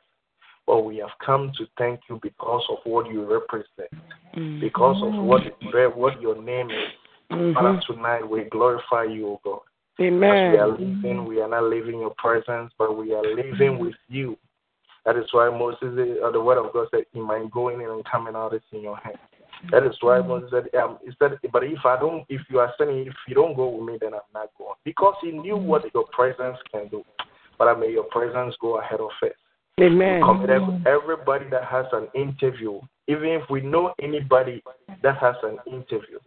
But 0.67 0.81
we 0.81 0.97
have 0.99 1.11
come 1.25 1.53
to 1.59 1.67
thank 1.77 2.01
you 2.09 2.19
because 2.23 2.63
of 2.71 2.79
what 2.85 3.11
you 3.11 3.31
represent. 3.31 3.91
Mm-hmm. 4.35 4.61
Because 4.61 4.97
of 5.03 5.23
what 5.23 5.43
what 5.97 6.21
your 6.23 6.41
name 6.41 6.71
is. 6.71 6.77
Mm-hmm. 7.31 7.55
Father, 7.55 7.81
tonight 7.87 8.29
we 8.29 8.45
glorify 8.45 9.05
you, 9.05 9.29
O 9.29 9.41
God. 9.45 9.61
Amen. 10.01 10.31
As 10.31 10.53
we 10.53 10.59
are 10.59 10.69
living, 10.69 11.25
we 11.27 11.41
are 11.41 11.49
not 11.49 11.65
living 11.65 12.01
your 12.01 12.15
presence, 12.19 12.73
but 12.79 12.97
we 12.97 13.15
are 13.15 13.23
living 13.23 13.79
with 13.79 13.95
you. 14.09 14.37
That 15.05 15.17
is 15.17 15.27
why 15.33 15.51
Moses, 15.51 16.19
uh, 16.25 16.31
the 16.31 16.41
word 16.41 16.59
of 16.59 16.73
God 16.73 16.89
said, 16.91 17.05
"In 17.15 17.23
my 17.23 17.45
going 17.53 17.81
in 17.81 17.91
and 17.91 18.05
coming 18.05 18.35
out 18.35 18.55
is 18.55 18.63
in 18.73 18.81
your 18.81 18.97
hand." 18.97 19.19
That 19.71 19.87
is 19.87 19.97
why 20.01 20.21
Moses 20.21 20.51
said, 20.51 20.75
um, 20.81 20.99
he 21.05 21.11
said, 21.19 21.39
but 21.53 21.65
if 21.65 21.85
I 21.85 21.99
don't, 21.99 22.25
if 22.29 22.43
you 22.51 22.59
are 22.59 22.73
saying, 22.79 23.07
if 23.07 23.15
you 23.27 23.35
don't 23.35 23.57
go 23.57 23.69
with 23.69 23.87
me, 23.87 23.99
then 24.01 24.15
I'm 24.15 24.21
not 24.35 24.51
going. 24.59 24.75
Because 24.85 25.15
he 25.23 25.31
knew 25.31 25.57
what 25.57 25.85
your 25.95 26.05
presence 26.13 26.59
can 26.71 26.89
do. 26.89 27.03
But 27.59 27.69
I 27.69 27.75
may 27.75 27.91
your 27.91 28.05
presence 28.05 28.55
go 28.61 28.79
ahead 28.79 29.01
of 29.01 29.11
it. 29.23 29.37
Amen. 29.81 30.23
Everybody 30.87 31.47
that 31.51 31.65
has 31.65 31.87
an 31.93 32.09
interview, 32.15 32.81
even 33.09 33.29
if 33.29 33.43
we 33.49 33.61
know 33.61 33.95
anybody 34.03 34.63
that 35.03 35.17
has 35.19 35.37
an 35.43 35.59
interview, 35.67 36.19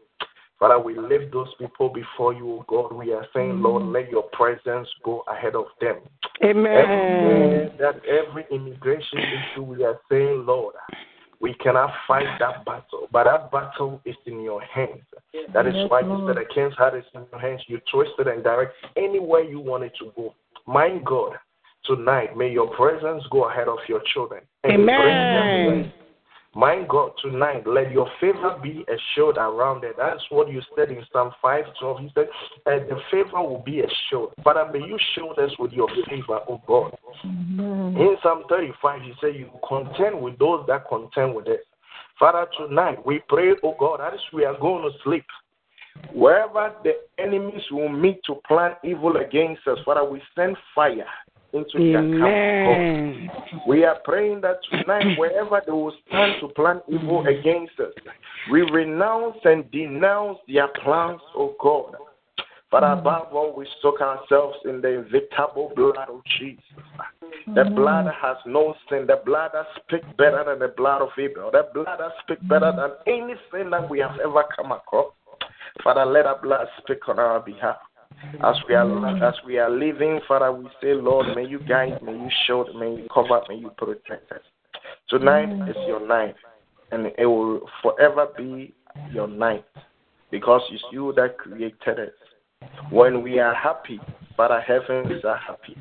Father, 0.60 0.80
we 0.80 0.98
lift 0.98 1.32
those 1.32 1.54
people 1.60 1.90
before 1.90 2.34
you, 2.34 2.66
God. 2.68 2.92
We 2.92 3.14
are 3.14 3.28
saying, 3.34 3.62
Lord, 3.62 3.84
mm. 3.84 3.94
let 3.94 4.10
your 4.10 4.24
presence 4.24 4.88
go 5.04 5.24
ahead 5.28 5.56
of 5.56 5.66
them. 5.80 5.98
Amen. 6.44 7.72
That 7.80 8.02
every 8.06 8.46
immigration 8.52 9.20
issue, 9.20 9.64
we 9.64 9.84
are 9.84 10.00
saying, 10.10 10.46
Lord, 10.48 10.74
we 11.40 11.54
cannot 11.56 11.92
fight 12.08 12.26
that 12.40 12.66
battle, 12.66 13.08
but 13.12 13.26
that 13.26 13.52
battle 13.52 14.02
is 14.06 14.16
in 14.26 14.42
your 14.42 14.62
hands. 14.62 15.04
That 15.54 15.68
is 15.68 15.76
why 15.90 16.02
you 16.02 16.26
said 16.28 16.38
the 16.38 16.46
king's 16.54 16.74
heart 16.74 16.96
is 16.96 17.04
in 17.14 17.26
your 17.32 17.40
hands. 17.40 17.62
You 17.68 17.80
twist 17.92 18.12
it 18.18 18.28
and 18.28 18.44
direct 18.44 18.74
anywhere 18.96 19.44
you 19.44 19.60
want 19.60 19.84
it 19.84 19.94
to 20.00 20.12
go. 20.16 20.34
My 20.66 21.00
God, 21.06 21.34
tonight, 21.86 22.36
may 22.36 22.50
your 22.50 22.76
presence 22.76 23.24
go 23.32 23.50
ahead 23.50 23.68
of 23.68 23.78
your 23.88 24.02
children. 24.14 24.42
Amen. 24.66 25.94
My 26.58 26.84
God, 26.90 27.12
tonight, 27.22 27.68
let 27.68 27.92
your 27.92 28.10
favor 28.20 28.58
be 28.64 28.84
a 28.88 28.96
shield 29.14 29.38
around 29.38 29.84
it. 29.84 29.94
That's 29.96 30.24
what 30.32 30.52
you 30.52 30.60
said 30.76 30.90
in 30.90 31.06
Psalm 31.14 31.32
512. 31.40 32.00
He 32.00 32.12
said, 32.16 32.30
and 32.66 32.90
the 32.90 32.98
favor 33.12 33.44
will 33.44 33.62
be 33.64 33.82
a 33.82 33.88
shield. 34.10 34.34
Father, 34.44 34.68
may 34.74 34.80
you 34.80 34.98
shield 35.14 35.38
us 35.38 35.52
with 35.60 35.72
your 35.72 35.88
favor, 36.10 36.40
oh 36.50 36.60
God. 36.66 36.98
In 37.24 38.16
Psalm 38.24 38.46
35, 38.50 39.02
he 39.04 39.14
said, 39.22 39.36
You 39.36 39.52
contend 39.70 40.20
with 40.20 40.40
those 40.40 40.66
that 40.66 40.90
contend 40.90 41.36
with 41.36 41.48
us. 41.48 41.60
Father, 42.20 42.48
tonight, 42.58 43.06
we 43.06 43.22
pray, 43.30 43.52
oh 43.64 43.76
God, 43.80 44.02
as 44.02 44.20
we 44.34 44.44
are 44.44 44.60
going 44.60 44.82
to 44.82 44.98
sleep, 45.04 45.26
wherever 46.12 46.74
the 46.84 46.94
enemies 47.20 47.62
will 47.70 47.90
meet 47.90 48.20
to 48.26 48.34
plan 48.48 48.72
evil 48.84 49.18
against 49.18 49.62
us, 49.68 49.78
Father, 49.86 50.10
we 50.10 50.24
send 50.36 50.58
fire 50.74 51.06
Amen. 51.54 53.30
We 53.68 53.84
are 53.84 53.98
praying 54.04 54.42
that 54.42 54.60
tonight, 54.70 55.16
wherever 55.18 55.62
they 55.66 55.72
will 55.72 55.94
stand 56.08 56.36
to 56.42 56.50
plan 56.50 56.82
evil 56.88 57.26
against 57.26 57.80
us, 57.80 57.94
we 58.52 58.62
renounce 58.62 59.38
and 59.44 59.70
denounce 59.72 60.40
their 60.48 60.68
plans, 60.84 61.22
oh 61.36 61.56
God. 61.62 61.96
But 62.70 62.84
mm. 62.84 63.00
above 63.00 63.34
all, 63.34 63.56
we 63.56 63.66
soak 63.82 64.02
ourselves 64.02 64.58
in 64.66 64.82
the 64.82 65.00
inevitable 65.00 65.72
blood 65.76 66.10
of 66.10 66.22
Jesus. 66.38 66.64
The 67.48 67.62
mm. 67.62 67.76
blood 67.76 68.08
has 68.22 68.38
no 68.46 68.76
sin. 68.90 69.08
The 69.08 69.22
blood 69.26 69.52
that 69.54 69.68
speaks 69.84 70.08
better 70.18 70.44
than 70.46 70.60
the 70.60 70.74
blood 70.76 71.02
of 71.02 71.10
Abel. 71.18 71.50
The 71.52 71.70
blood 71.74 71.98
that 72.00 72.12
speaks 72.24 72.42
better 72.44 72.74
mm. 72.74 72.76
than 72.76 73.14
anything 73.14 73.70
that 73.72 73.90
we 73.90 74.00
have 74.00 74.20
ever 74.24 74.44
come 74.56 74.74
across. 74.74 75.14
Father, 75.84 76.06
let 76.06 76.26
our 76.26 76.42
blood 76.42 76.68
speak 76.80 77.08
on 77.08 77.20
our 77.20 77.40
behalf. 77.40 77.78
As 78.44 78.56
we 78.68 78.76
are 78.76 79.26
as 79.28 79.36
we 79.46 79.58
are 79.58 79.70
living, 79.70 80.20
Father, 80.28 80.52
we 80.52 80.66
say, 80.82 80.94
Lord, 80.94 81.36
may 81.36 81.46
you 81.46 81.60
guide, 81.60 82.02
may 82.04 82.14
you 82.14 82.30
show, 82.46 82.66
may 82.78 83.02
you 83.02 83.08
cover, 83.14 83.42
may 83.50 83.56
you 83.56 83.72
protect 83.78 84.32
us. 84.32 84.42
Tonight 85.10 85.70
is 85.70 85.76
your 85.88 86.06
night, 86.06 86.36
and 86.92 87.08
it 87.18 87.26
will 87.26 87.62
forever 87.82 88.28
be 88.38 88.74
your 89.12 89.28
night 89.28 89.66
because 90.32 90.62
it's 90.72 90.84
you 90.92 91.14
that 91.16 91.38
created 91.38 92.00
us. 92.00 92.70
When 92.90 93.24
we 93.24 93.40
are 93.40 93.54
happy, 93.54 94.00
Father, 94.36 94.62
heavens 94.62 95.24
are 95.24 95.38
happy. 95.38 95.78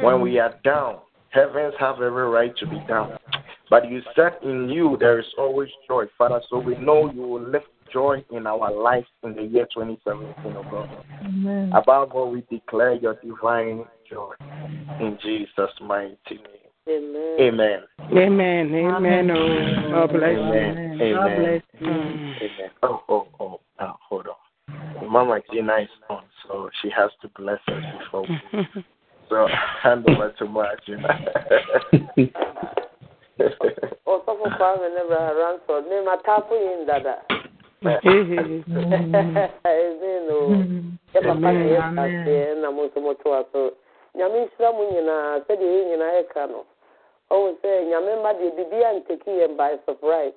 When 0.00 0.20
we 0.20 0.38
are 0.38 0.54
down, 0.64 0.98
heavens 1.30 1.74
have 1.78 1.96
every 1.96 2.28
right 2.28 2.56
to 2.58 2.66
be 2.66 2.80
down. 2.88 3.16
But 3.68 3.88
you 3.88 4.02
said 4.16 4.32
in 4.42 4.68
you 4.68 4.96
there 4.98 5.18
is 5.18 5.26
always 5.38 5.70
joy, 5.86 6.06
Father, 6.18 6.40
so 6.50 6.58
we 6.58 6.76
know 6.76 7.10
you 7.10 7.22
will 7.22 7.42
lift 7.42 7.68
joy 7.92 8.24
in 8.30 8.46
our 8.46 8.72
lives 8.72 9.06
in 9.22 9.34
the 9.34 9.42
year 9.42 9.66
2017, 9.74 10.54
oh 10.56 10.66
God. 10.70 10.88
Amen. 11.24 11.70
Above 11.74 12.12
all, 12.12 12.30
we 12.30 12.42
declare 12.50 12.94
your 12.94 13.14
divine 13.22 13.84
joy 14.08 14.32
in 15.00 15.18
Jesus' 15.22 15.70
mighty 15.80 16.16
name. 16.30 16.70
Amen. 16.88 17.82
Amen. 18.12 18.74
Amen. 18.74 19.30
Oh, 19.30 20.06
God 20.06 20.12
bless 20.12 20.36
Amen. 20.36 20.98
you. 21.00 21.14
God. 21.14 21.26
Amen. 21.82 22.70
Oh, 22.82 23.02
oh, 23.08 23.26
oh, 23.38 23.60
oh, 23.80 23.92
hold 24.08 24.26
on. 24.26 25.08
Mama 25.08 25.40
Gina 25.52 25.76
is 25.78 25.88
on, 26.08 26.22
so 26.46 26.68
she 26.82 26.90
has 26.90 27.10
to 27.22 27.28
bless 27.36 27.60
us 27.68 27.82
before 27.98 28.22
we. 28.22 28.38
so 29.28 29.46
hand 29.82 30.04
over 30.08 30.32
to 30.38 30.44
Margina. 30.46 31.08
ọsọfọ 34.06 34.46
kwame 34.58 34.88
ne 34.94 35.02
bra 35.08 35.22
ransọ 35.38 35.74
ne 35.88 35.96
ma 36.06 36.16
tapo 36.26 36.54
yin 36.54 36.86
Yɛ 37.80 37.96
na 41.94 42.04
yɛ 42.04 42.70
mo 42.72 42.84
nso 42.84 43.00
mo 43.00 43.14
to 43.14 43.32
aso. 43.32 43.72
Nyame 44.14 44.38
nhyira 44.44 44.72
mo 44.72 44.84
nyinaa 44.92 45.40
sɛdeɛ 45.48 45.64
yɛn 45.64 45.88
nyinaa 45.88 46.12
yɛka 46.20 46.50
no. 46.50 46.64
Ɔwɔ 47.30 47.56
sɛ 47.62 47.68
nyame 47.88 48.16
mma 48.20 48.32
deɛ 48.36 48.50
biribi 48.56 48.84
a 48.84 48.92
nteki 49.00 49.30
yɛn 49.40 49.56
by 49.56 49.78
surprise. 49.86 50.32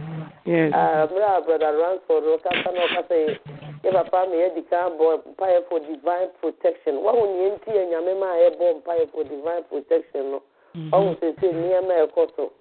mmerɛ 0.48 1.38
a 1.38 1.42
brother 1.42 1.78
ransford 1.78 2.24
ɔkasa 2.24 2.70
na 2.74 2.82
ɔkasa 2.88 3.16
yi 3.28 3.40
yɛ 3.84 3.92
papa 3.92 4.28
me 4.30 4.38
yɛdi 4.38 4.64
kan 4.70 4.92
bɔ 4.98 5.20
mpaeɛ 5.36 5.68
for 5.68 5.80
divine 5.80 6.30
protection. 6.40 7.04
Wahu 7.04 7.28
neɛ 7.28 7.60
nti 7.60 7.72
yɛ 7.76 7.84
nyame 7.92 8.20
ma 8.20 8.32
a 8.32 8.38
yɛbɔ 8.52 8.82
mpaeɛ 8.82 9.12
for 9.12 9.24
divine 9.26 9.64
protection 9.64 10.32
no 10.32 10.42
ɔhu 10.96 11.20
sɛsɛ 11.20 11.52
nneɛma 11.52 12.08
ɛkɔ 12.08 12.24
so 12.38 12.52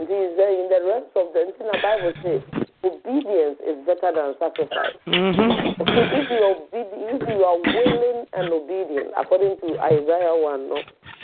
nti 0.00 0.14
sɛ 0.36 0.44
in 0.56 0.68
the 0.72 0.80
rest 0.88 1.12
of 1.16 1.32
the 1.34 1.40
nti 1.40 1.62
na 1.68 1.76
bible 1.82 2.12
say 2.22 2.61
obedience 2.84 3.58
is 3.66 3.76
better 3.86 4.12
than 4.12 4.34
sacrifice 4.38 4.96
Mhm. 5.06 5.74
if 5.78 6.30
you 6.30 6.40
are 6.42 6.56
obedient 6.56 7.22
if 7.22 7.28
you 7.28 7.44
are 7.44 7.58
willing 7.58 8.26
and 8.32 8.52
obedient 8.52 9.10
according 9.16 9.56
to 9.58 9.78
isaiah 9.80 10.34
1 10.34 10.68
no 10.68 10.78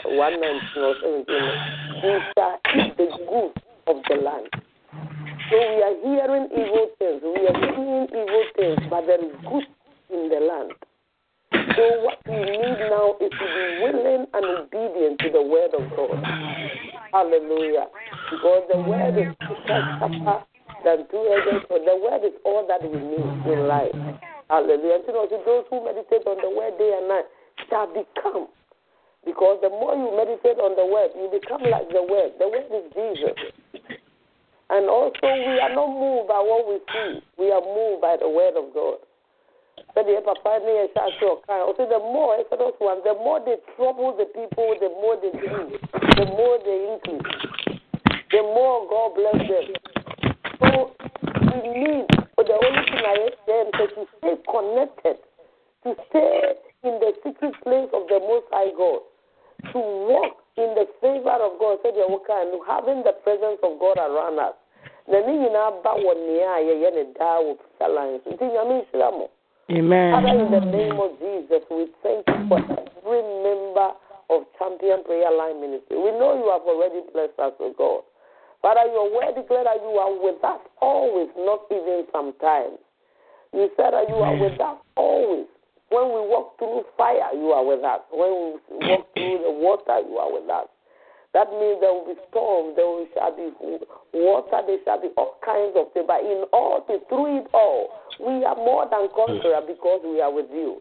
119 0.05 0.83
or 0.85 0.95
17 1.03 1.27
no, 1.29 1.53
you 2.03 2.21
shall 2.35 2.57
eat 2.77 2.97
the 2.97 3.07
good 3.27 3.53
of 3.87 3.97
the 4.09 4.17
land 4.17 4.49
so 5.51 5.57
we 5.57 5.83
are 5.83 5.97
hearing 6.05 6.47
evil 6.53 6.91
things, 6.99 7.23
we 7.23 7.49
are 7.49 7.57
seeing 7.57 8.05
evil 8.13 8.45
things, 8.55 8.81
but 8.91 9.07
there 9.07 9.25
is 9.25 9.33
good 9.49 9.65
in 10.13 10.29
the 10.29 10.41
land. 10.45 10.73
So 11.75 12.05
what 12.05 12.19
we 12.29 12.37
need 12.37 12.79
now 12.93 13.17
is 13.19 13.31
to 13.31 13.47
be 13.57 13.81
willing 13.81 14.27
and 14.35 14.45
obedient 14.45 15.21
to 15.21 15.31
the 15.31 15.41
word 15.41 15.73
of 15.73 15.89
God. 15.97 16.23
Hallelujah. 17.13 17.87
Because 18.31 18.63
the 18.71 18.81
word 18.81 19.17
is 19.17 19.35
sharper 19.67 20.45
the 20.97 21.97
word 22.01 22.25
is 22.25 22.33
all 22.45 22.65
that 22.65 22.81
we 22.81 22.97
need 22.97 23.29
in 23.53 23.69
life. 23.69 23.93
Hallelujah. 24.49 24.97
And 24.97 25.05
you 25.05 25.13
know, 25.13 25.29
those 25.29 25.65
who 25.69 25.85
meditate 25.85 26.25
on 26.25 26.41
the 26.41 26.49
word 26.49 26.79
day 26.81 26.97
and 26.97 27.09
night 27.09 27.29
shall 27.69 27.87
become. 27.93 28.49
Because 29.25 29.61
the 29.61 29.69
more 29.69 29.93
you 29.93 30.09
meditate 30.17 30.57
on 30.57 30.73
the 30.73 30.87
word, 30.89 31.13
you 31.13 31.29
become 31.29 31.61
like 31.69 31.93
the 31.93 32.01
word. 32.01 32.33
The 32.41 32.49
word 32.49 32.71
is 32.73 32.89
Jesus. 32.97 33.37
And 34.71 34.89
also, 34.89 35.29
we 35.29 35.61
are 35.61 35.75
not 35.75 35.93
moved 35.93 36.29
by 36.29 36.41
what 36.41 36.65
we 36.65 36.81
see. 36.93 37.21
We 37.37 37.51
are 37.53 37.61
moved 37.61 38.01
by 38.01 38.17
the 38.17 38.29
word 38.29 38.57
of 38.57 38.73
God. 38.73 39.05
So 39.95 40.03
the 40.05 40.11
more 41.99 42.37
the 43.05 43.15
more 43.15 43.41
they 43.45 43.57
trouble 43.77 44.17
the 44.17 44.25
people 44.27 44.75
the 44.81 44.89
more 44.89 45.17
they 45.21 45.31
do 45.39 45.79
the 46.17 46.27
more 46.27 46.59
they 46.65 46.79
increase 46.93 47.81
the 48.31 48.43
more 48.43 48.87
God 48.89 49.15
bless 49.15 49.39
them 49.49 49.67
so 50.61 50.95
we 51.33 51.69
need 51.69 52.07
but 52.37 52.47
the 52.47 52.55
only 52.55 52.83
thing 52.87 53.03
I 53.03 53.29
say 53.47 53.61
is 53.67 53.91
to 53.95 54.03
stay 54.19 54.37
connected 54.47 55.17
to 55.85 55.95
stay 56.11 56.55
in 56.85 56.95
the 57.03 57.13
secret 57.25 57.55
place 57.63 57.91
of 57.93 58.07
the 58.07 58.21
Most 58.23 58.47
High 58.51 58.71
God 58.77 59.03
to 59.73 59.79
walk 59.79 60.39
in 60.57 60.75
the 60.75 60.87
favor 61.01 61.35
of 61.35 61.59
God. 61.59 61.79
Sɛdeɛ 61.83 62.07
wɔka 62.07 62.35
and 62.43 62.63
having 62.67 63.03
the 63.03 63.13
presence 63.27 63.59
of 63.63 63.79
God 63.79 63.99
around 63.99 64.39
us. 64.39 64.55
Na 65.09 65.19
ne 65.19 65.33
nyinaa 65.35 65.83
ba 65.83 65.99
wɔ 65.99 66.15
nea 66.15 66.47
a 66.47 66.61
yɛyɛ 66.63 66.95
ne 66.95 67.05
daa 67.19 67.41
wɔ 67.43 67.59
Peter 67.59 67.91
Lions 67.93 68.23
nti 68.27 68.45
nyame 68.45 68.87
nhyira 68.87 69.11
mo 69.13 69.29
Father, 69.69 70.33
in 70.33 70.51
the 70.51 70.65
name 70.65 70.97
of 70.99 71.13
Jesus, 71.21 71.61
we 71.71 71.93
thank 72.03 72.25
you 72.25 72.49
for 72.49 72.57
every 72.57 73.21
member 73.45 73.93
of 74.31 74.49
Champion 74.59 75.05
Prayer 75.05 75.29
Line 75.31 75.61
Ministry. 75.61 75.99
We 75.99 76.09
know 76.17 76.41
you 76.41 76.49
have 76.49 76.65
already 76.65 77.05
blessed 77.13 77.37
us, 77.37 77.53
O 77.61 77.75
God. 77.77 78.08
Father, 78.63 78.91
your 78.91 79.13
word 79.15 79.35
declared 79.35 79.67
that 79.67 79.79
you 79.81 79.95
are 79.99 80.13
with 80.13 80.43
us 80.43 80.61
always, 80.81 81.29
not 81.39 81.63
even 81.71 82.05
sometimes. 82.11 82.79
You 83.53 83.71
said 83.77 83.95
that 83.95 84.09
you 84.09 84.17
are 84.17 84.37
with 84.37 84.61
us 84.61 84.77
always. 84.97 85.47
When 85.91 86.05
we 86.05 86.21
walk 86.29 86.59
through 86.59 86.85
fire, 86.99 87.33
you 87.33 87.55
are 87.57 87.65
with 87.65 87.81
us. 87.81 88.01
When 88.13 88.29
we 88.29 88.87
walk 88.87 89.09
through 89.15 89.41
the 89.47 89.55
water, 89.55 90.05
you 90.05 90.19
are 90.19 90.33
with 90.33 90.51
us. 90.51 90.69
That 91.35 91.49
means 91.53 91.81
there 91.81 91.93
will 91.93 92.09
be 92.09 92.17
storm, 92.29 92.73
there 92.75 92.89
will 92.89 93.07
shall 93.15 93.37
be 93.37 93.53
water, 94.13 94.65
there 94.67 94.81
shall 94.85 95.01
be 95.01 95.09
all 95.17 95.37
kinds 95.45 95.77
of 95.77 95.93
things. 95.93 96.09
But 96.09 96.25
in 96.25 96.45
all, 96.53 96.85
through 96.89 97.39
it 97.39 97.47
all, 97.53 97.93
we 98.19 98.45
are 98.45 98.57
more 98.57 98.89
than 98.91 99.09
conqueror 99.15 99.61
because 99.63 100.01
we 100.05 100.21
are 100.21 100.33
with 100.33 100.49
you. 100.51 100.81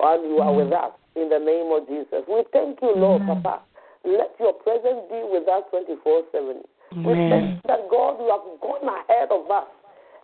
And 0.00 0.24
you 0.26 0.38
are 0.40 0.52
with 0.52 0.72
mm. 0.72 0.84
us 0.84 0.92
in 1.14 1.28
the 1.28 1.38
name 1.38 1.70
of 1.70 1.86
Jesus. 1.86 2.24
We 2.26 2.42
thank 2.52 2.80
you, 2.82 2.96
Lord, 2.96 3.22
Papa. 3.28 3.62
Let 4.04 4.34
your 4.40 4.54
presence 4.54 5.06
be 5.06 5.22
with 5.22 5.46
us 5.46 5.62
24 5.70 6.22
7. 6.32 6.62
We 6.96 7.14
thank 7.32 7.62
that, 7.64 7.88
God, 7.88 8.20
you 8.20 8.28
have 8.28 8.44
gone 8.60 8.84
ahead 8.84 9.32
of 9.32 9.48
us. 9.48 9.68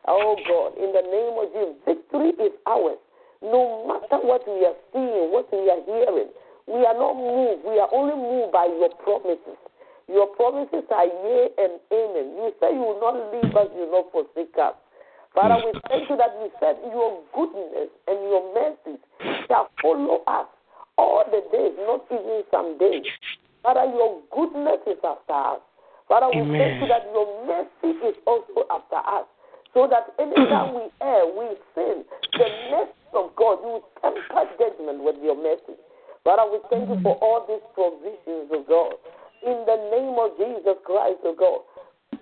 Oh, 0.07 0.37
God, 0.45 0.77
in 0.77 0.93
the 0.93 1.05
name 1.05 1.35
of 1.37 1.49
Jesus, 1.53 1.77
victory 1.85 2.33
is 2.45 2.53
ours. 2.66 3.01
No 3.41 3.87
matter 3.87 4.21
what 4.25 4.43
we 4.49 4.66
are 4.66 4.77
seeing, 4.93 5.33
what 5.33 5.49
we 5.53 5.71
are 5.71 5.85
hearing, 5.85 6.29
we 6.66 6.85
are 6.85 6.97
not 6.97 7.16
moved. 7.16 7.64
We 7.64 7.79
are 7.79 7.89
only 7.93 8.16
moved 8.16 8.53
by 8.53 8.66
your 8.66 8.91
promises. 9.01 9.57
Your 10.09 10.29
promises 10.37 10.85
are 10.91 11.05
yea 11.05 11.49
and 11.57 11.81
amen. 11.93 12.37
You 12.41 12.53
say 12.61 12.73
you 12.73 12.81
will 12.81 13.01
not 13.01 13.16
leave 13.33 13.55
us, 13.55 13.69
you 13.77 13.85
will 13.89 14.05
not 14.05 14.12
forsake 14.12 14.57
us. 14.57 14.75
Father, 15.35 15.61
we 15.64 15.73
mm. 15.73 15.81
thank 15.89 16.09
you 16.09 16.16
that 16.16 16.33
you 16.41 16.51
said 16.59 16.77
your 16.89 17.21
goodness 17.37 17.93
and 18.09 18.19
your 18.25 18.43
mercy 18.55 18.99
shall 19.47 19.69
follow 19.81 20.25
us 20.27 20.49
all 20.97 21.25
the 21.31 21.45
days, 21.53 21.77
not 21.85 22.05
even 22.11 22.43
some 22.51 22.79
days. 22.79 23.05
Father, 23.62 23.85
your 23.85 24.21
goodness 24.35 24.81
is 24.87 24.99
after 25.05 25.33
us. 25.33 25.61
Father, 26.09 26.33
we 26.33 26.41
thank 26.57 26.81
you 26.81 26.89
that 26.89 27.05
your 27.13 27.29
mercy 27.45 27.93
is 28.01 28.17
also 28.27 28.65
after 28.73 28.97
us. 28.97 29.29
So 29.77 29.87
that 29.87 30.17
anytime 30.19 30.75
we 30.81 30.89
err, 31.05 31.29
we 31.29 31.53
sin, 31.77 32.05
the 32.33 32.49
mercy 32.73 33.13
of 33.13 33.37
God, 33.37 33.61
you 33.61 33.79
will 33.79 33.87
temper 34.01 34.45
judgment 34.57 35.05
with 35.05 35.17
your 35.23 35.37
mercy. 35.37 35.77
Father, 36.25 36.49
we 36.51 36.59
thank 36.73 36.89
you 36.89 36.99
for 37.05 37.17
all 37.21 37.45
these 37.45 37.63
provisions, 37.77 38.49
of 38.49 38.67
God. 38.67 38.97
In 39.45 39.65
the 39.69 39.79
name 39.93 40.17
of 40.17 40.35
Jesus 40.41 40.81
Christ, 40.85 41.21
O 41.25 41.37
God. 41.37 41.61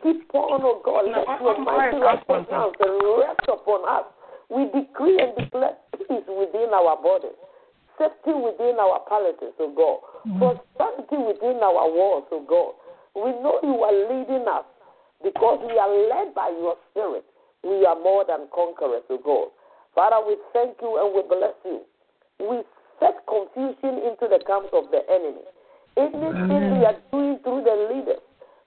Keep 0.02 0.34
on, 0.34 0.62
O 0.66 0.82
God. 0.84 1.06
Let 1.06 1.40
your 1.40 1.58
mighty 1.62 1.96
right 1.96 2.20
hand 2.26 2.74
rest 2.76 3.46
upon 3.48 3.86
us. 3.88 4.04
We 4.50 4.66
decree 4.70 5.18
and 5.18 5.32
declare 5.34 5.78
peace 5.96 6.28
within 6.28 6.70
our 6.74 6.94
bodies, 7.00 7.34
safety 7.98 8.34
within 8.34 8.76
our 8.78 9.00
palaces, 9.08 9.54
O 9.58 9.70
God. 9.74 9.98
Prosperity 10.38 11.18
within 11.22 11.62
our 11.62 11.86
walls, 11.90 12.26
O 12.30 12.44
God. 12.44 12.74
We 13.16 13.32
know 13.40 13.58
you 13.64 13.80
are 13.80 13.96
leading 13.96 14.44
us 14.44 14.68
because 15.24 15.64
we 15.64 15.78
are 15.78 15.88
led 15.88 16.34
by 16.34 16.52
your 16.52 16.76
spirit. 16.90 17.24
We 17.64 17.86
are 17.86 17.96
more 17.96 18.24
than 18.28 18.46
conquerors, 18.54 19.08
O 19.08 19.16
God. 19.16 19.48
Father, 19.94 20.20
we 20.28 20.36
thank 20.52 20.76
you 20.82 21.00
and 21.00 21.16
we 21.16 21.24
bless 21.24 21.56
you. 21.64 21.80
We 22.38 22.60
set 23.00 23.24
confusion 23.24 24.04
into 24.04 24.28
the 24.28 24.44
camps 24.44 24.68
of 24.76 24.92
the 24.92 25.00
enemy. 25.08 25.48
Anything 25.96 26.76
we 26.76 26.84
are 26.84 27.00
doing 27.10 27.40
through 27.40 27.64
the 27.64 27.88
leaders, 27.88 28.20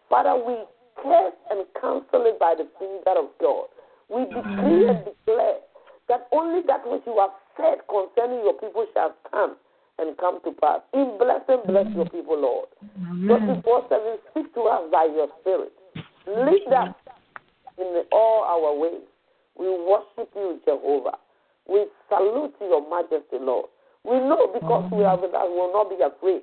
Father, 0.10 0.34
we 0.34 0.58
curse 0.98 1.38
and 1.54 1.70
cancel 1.80 2.26
it 2.26 2.40
by 2.42 2.56
the 2.58 2.66
finger 2.82 3.22
of 3.22 3.30
God. 3.40 3.70
We 4.10 4.26
decree 4.34 4.90
and 4.90 5.06
declare 5.06 5.62
that 6.10 6.26
only 6.34 6.66
that 6.66 6.82
which 6.90 7.06
you 7.06 7.22
have 7.22 7.38
said 7.54 7.86
concerning 7.86 8.42
your 8.42 8.58
people 8.58 8.88
shall 8.98 9.14
stand 9.30 9.54
and 10.00 10.18
come 10.18 10.40
to 10.46 10.52
pass. 10.52 10.80
In 10.94 11.18
blessing, 11.20 11.62
bless 11.68 11.88
your 11.96 12.10
people, 12.10 12.40
Lord. 12.40 12.68
24 13.28 13.86
7, 13.90 14.18
speak 14.32 14.54
to 14.56 14.62
us 14.62 14.84
by 14.92 15.06
your 15.06 15.28
spirit. 15.42 15.74
Lead 16.28 16.72
us 16.72 16.96
in 17.78 18.04
all 18.12 18.44
our 18.44 18.74
ways. 18.78 19.04
We 19.58 19.68
worship 19.68 20.32
you, 20.36 20.60
Jehovah. 20.66 21.18
We 21.68 21.86
salute 22.08 22.56
your 22.62 22.88
majesty, 22.90 23.38
Lord. 23.40 23.68
We 24.04 24.16
know 24.20 24.48
because 24.54 24.90
we 24.92 25.04
are 25.04 25.20
with 25.20 25.34
us, 25.34 25.46
we 25.50 25.56
will 25.56 25.74
not 25.74 25.90
be 25.90 26.00
afraid. 26.00 26.42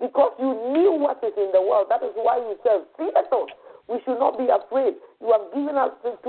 Because 0.00 0.32
you 0.38 0.54
knew 0.70 0.92
what 0.92 1.18
is 1.24 1.32
in 1.36 1.50
the 1.52 1.62
world. 1.62 1.86
That 1.90 2.02
is 2.04 2.12
why 2.14 2.38
you 2.38 2.54
said, 2.62 2.86
Fear 2.96 3.12
not. 3.32 3.50
We 3.88 3.98
should 4.04 4.20
not 4.20 4.36
be 4.36 4.46
afraid. 4.52 4.94
You 5.20 5.32
have 5.32 5.48
given 5.50 5.74
us 5.74 5.90
200, 6.04 6.20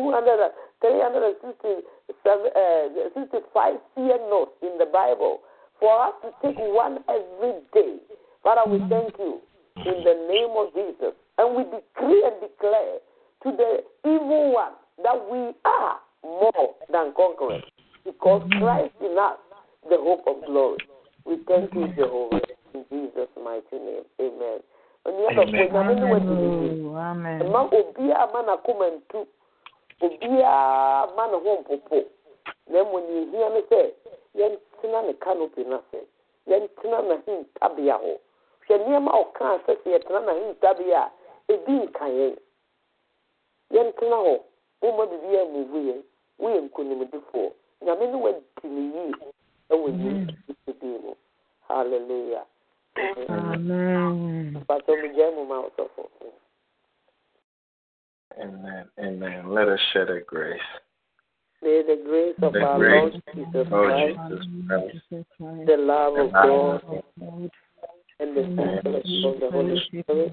365 0.82 2.24
uh, 2.40 3.78
fear 3.94 4.18
not 4.32 4.50
in 4.64 4.80
the 4.80 4.88
Bible 4.88 5.44
for 5.80 6.08
us 6.08 6.14
to 6.24 6.30
take 6.42 6.58
one 6.58 7.00
every 7.10 7.62
day. 7.74 7.98
Father, 8.44 8.70
we 8.70 8.78
mm-hmm. 8.80 8.90
thank 8.90 9.14
you 9.18 9.40
in 9.78 10.04
the 10.04 10.16
name 10.28 10.52
of 10.56 10.74
Jesus. 10.74 11.16
And 11.38 11.56
we 11.56 11.64
decree 11.64 12.24
and 12.24 12.36
declare 12.42 13.00
to 13.44 13.52
the 13.56 13.84
evil 14.06 14.54
one 14.54 14.74
that 15.04 15.16
we 15.32 15.52
are 15.66 16.00
more 16.24 16.76
than 16.92 17.14
conquerors 17.16 17.64
because 18.04 18.42
mm-hmm. 18.44 18.64
Christ 18.64 18.94
in 19.02 19.18
us, 19.18 19.38
the 19.90 19.98
hope 19.98 20.28
of 20.28 20.46
glory. 20.46 20.78
We 21.26 21.38
thank 21.48 21.74
you, 21.74 21.88
Jehovah, 21.96 22.42
in 22.74 22.84
Jesus' 22.92 23.30
mighty 23.42 23.80
name. 23.80 24.04
Amen. 24.20 24.60
ma 27.52 27.62
obiara 27.72 28.28
ma 28.34 28.42
n'akoma 28.44 28.88
ntu 28.90 29.28
obiara 30.02 31.08
ma 31.16 31.28
ne 31.28 31.38
ho 31.44 31.58
mpopo 31.62 32.04
na 32.68 32.84
mmom 32.84 33.04
nea 33.10 33.22
ehia 33.22 33.50
no 33.50 33.62
sɛ 33.70 33.82
yɛntena 34.82 35.06
ne 35.06 35.14
canopy 35.14 35.64
no 35.64 35.76
ase 35.78 36.06
yɛntena 36.48 36.98
n'ahintabea 37.08 37.96
hɔ 38.04 38.14
hwɛ 38.68 38.76
nneɛma 38.78 39.12
a 39.12 39.20
ɔkaa 39.24 39.60
sɛ 39.66 39.74
sɛ 39.84 39.88
yɛtena 39.94 40.20
n'ahintabea 40.26 41.02
a 41.04 41.12
ebi 41.54 41.72
nka 41.72 42.06
yɛn 42.06 42.36
yɛntena 43.72 44.16
hɔ 44.26 44.40
woma 44.82 45.06
biribi 45.06 45.38
a 45.42 45.46
muvu 45.46 45.78
yɛn 45.88 46.04
woyɛ 46.40 46.60
nkonimdifoɔ 46.70 47.52
nyame 47.82 48.08
ne 48.12 48.18
wadi 48.18 48.44
ne 48.64 48.82
yie 48.96 49.14
ɛwɔ 49.70 49.88
yesu 50.04 50.74
din 50.80 51.02
mu 51.02 51.16
hallelujah 51.68 52.46
Amen. 53.30 54.66
Pastor 54.68 54.98
Mujai 54.98 55.32
Muma 55.34 55.64
Osofo. 55.70 56.10
Amen. 58.42 58.86
Amen. 59.00 59.54
Let 59.54 59.70
us 59.70 59.80
share 59.94 60.06
the 60.06 60.22
grace. 60.26 60.60
May 61.62 61.82
the 61.84 62.02
grace 62.06 62.36
of 62.42 62.54
The 62.54 62.66
our 62.66 62.78
grace 62.80 63.02
Lord 63.02 63.24
Jesus 63.36 63.68
Christ, 63.70 64.18
Jesus 64.94 65.26
Christ. 65.38 65.66
the 65.68 65.78
love 65.78 66.16
of 66.18 66.32
God, 66.32 66.82
and 68.20 68.38
the 68.38 68.44
fellowship 68.84 69.26
of 69.26 69.40
the 69.40 69.50
Holy 69.52 69.80
Spirit 69.88 70.32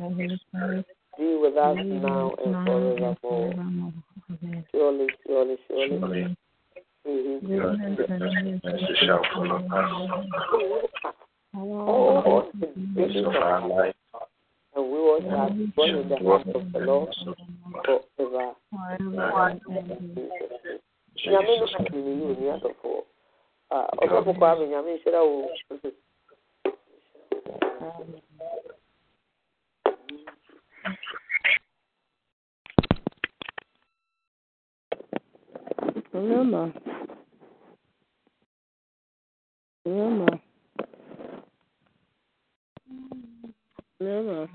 be 1.18 1.37
with 1.37 1.57
us 1.57 1.77
now 1.85 2.33
and 2.45 2.55
forevermore. 2.66 3.93
Surely, 4.70 5.07
surely, 5.27 5.57
surely. 5.66 6.37
Mhm. 7.07 7.97
Goodness 7.97 8.99
shall 8.99 9.22
follow 9.35 9.57
us 9.57 9.91
All 11.55 12.51
the 12.55 12.66
days 12.66 13.16
of 13.24 13.35
our 13.35 13.66
life. 13.66 13.95
and 14.74 14.85
we 14.93 14.99
will 14.99 15.20
shall 15.22 15.49
dwell 15.51 15.89
in 15.89 16.09
the 16.09 16.16
house 16.18 16.47
of 16.55 16.72
the 16.72 16.79
Lord 16.81 17.14
forever. 17.85 18.55
Nyame 21.25 21.59
no 21.61 21.67
ka 21.73 21.79
ni 21.93 22.01
yi 22.19 22.25
oni 22.31 22.47
adɔfo. 22.55 22.91
Ah, 23.71 23.89
ɔsɔfo 24.03 24.33
kwa 24.39 24.51
mi 24.59 24.67
nyame 24.69 24.91
nhyira 24.95 25.21
wo. 25.25 25.49
Remember. 36.12 36.73
Remember. 39.85 40.41
Remember. 44.01 44.49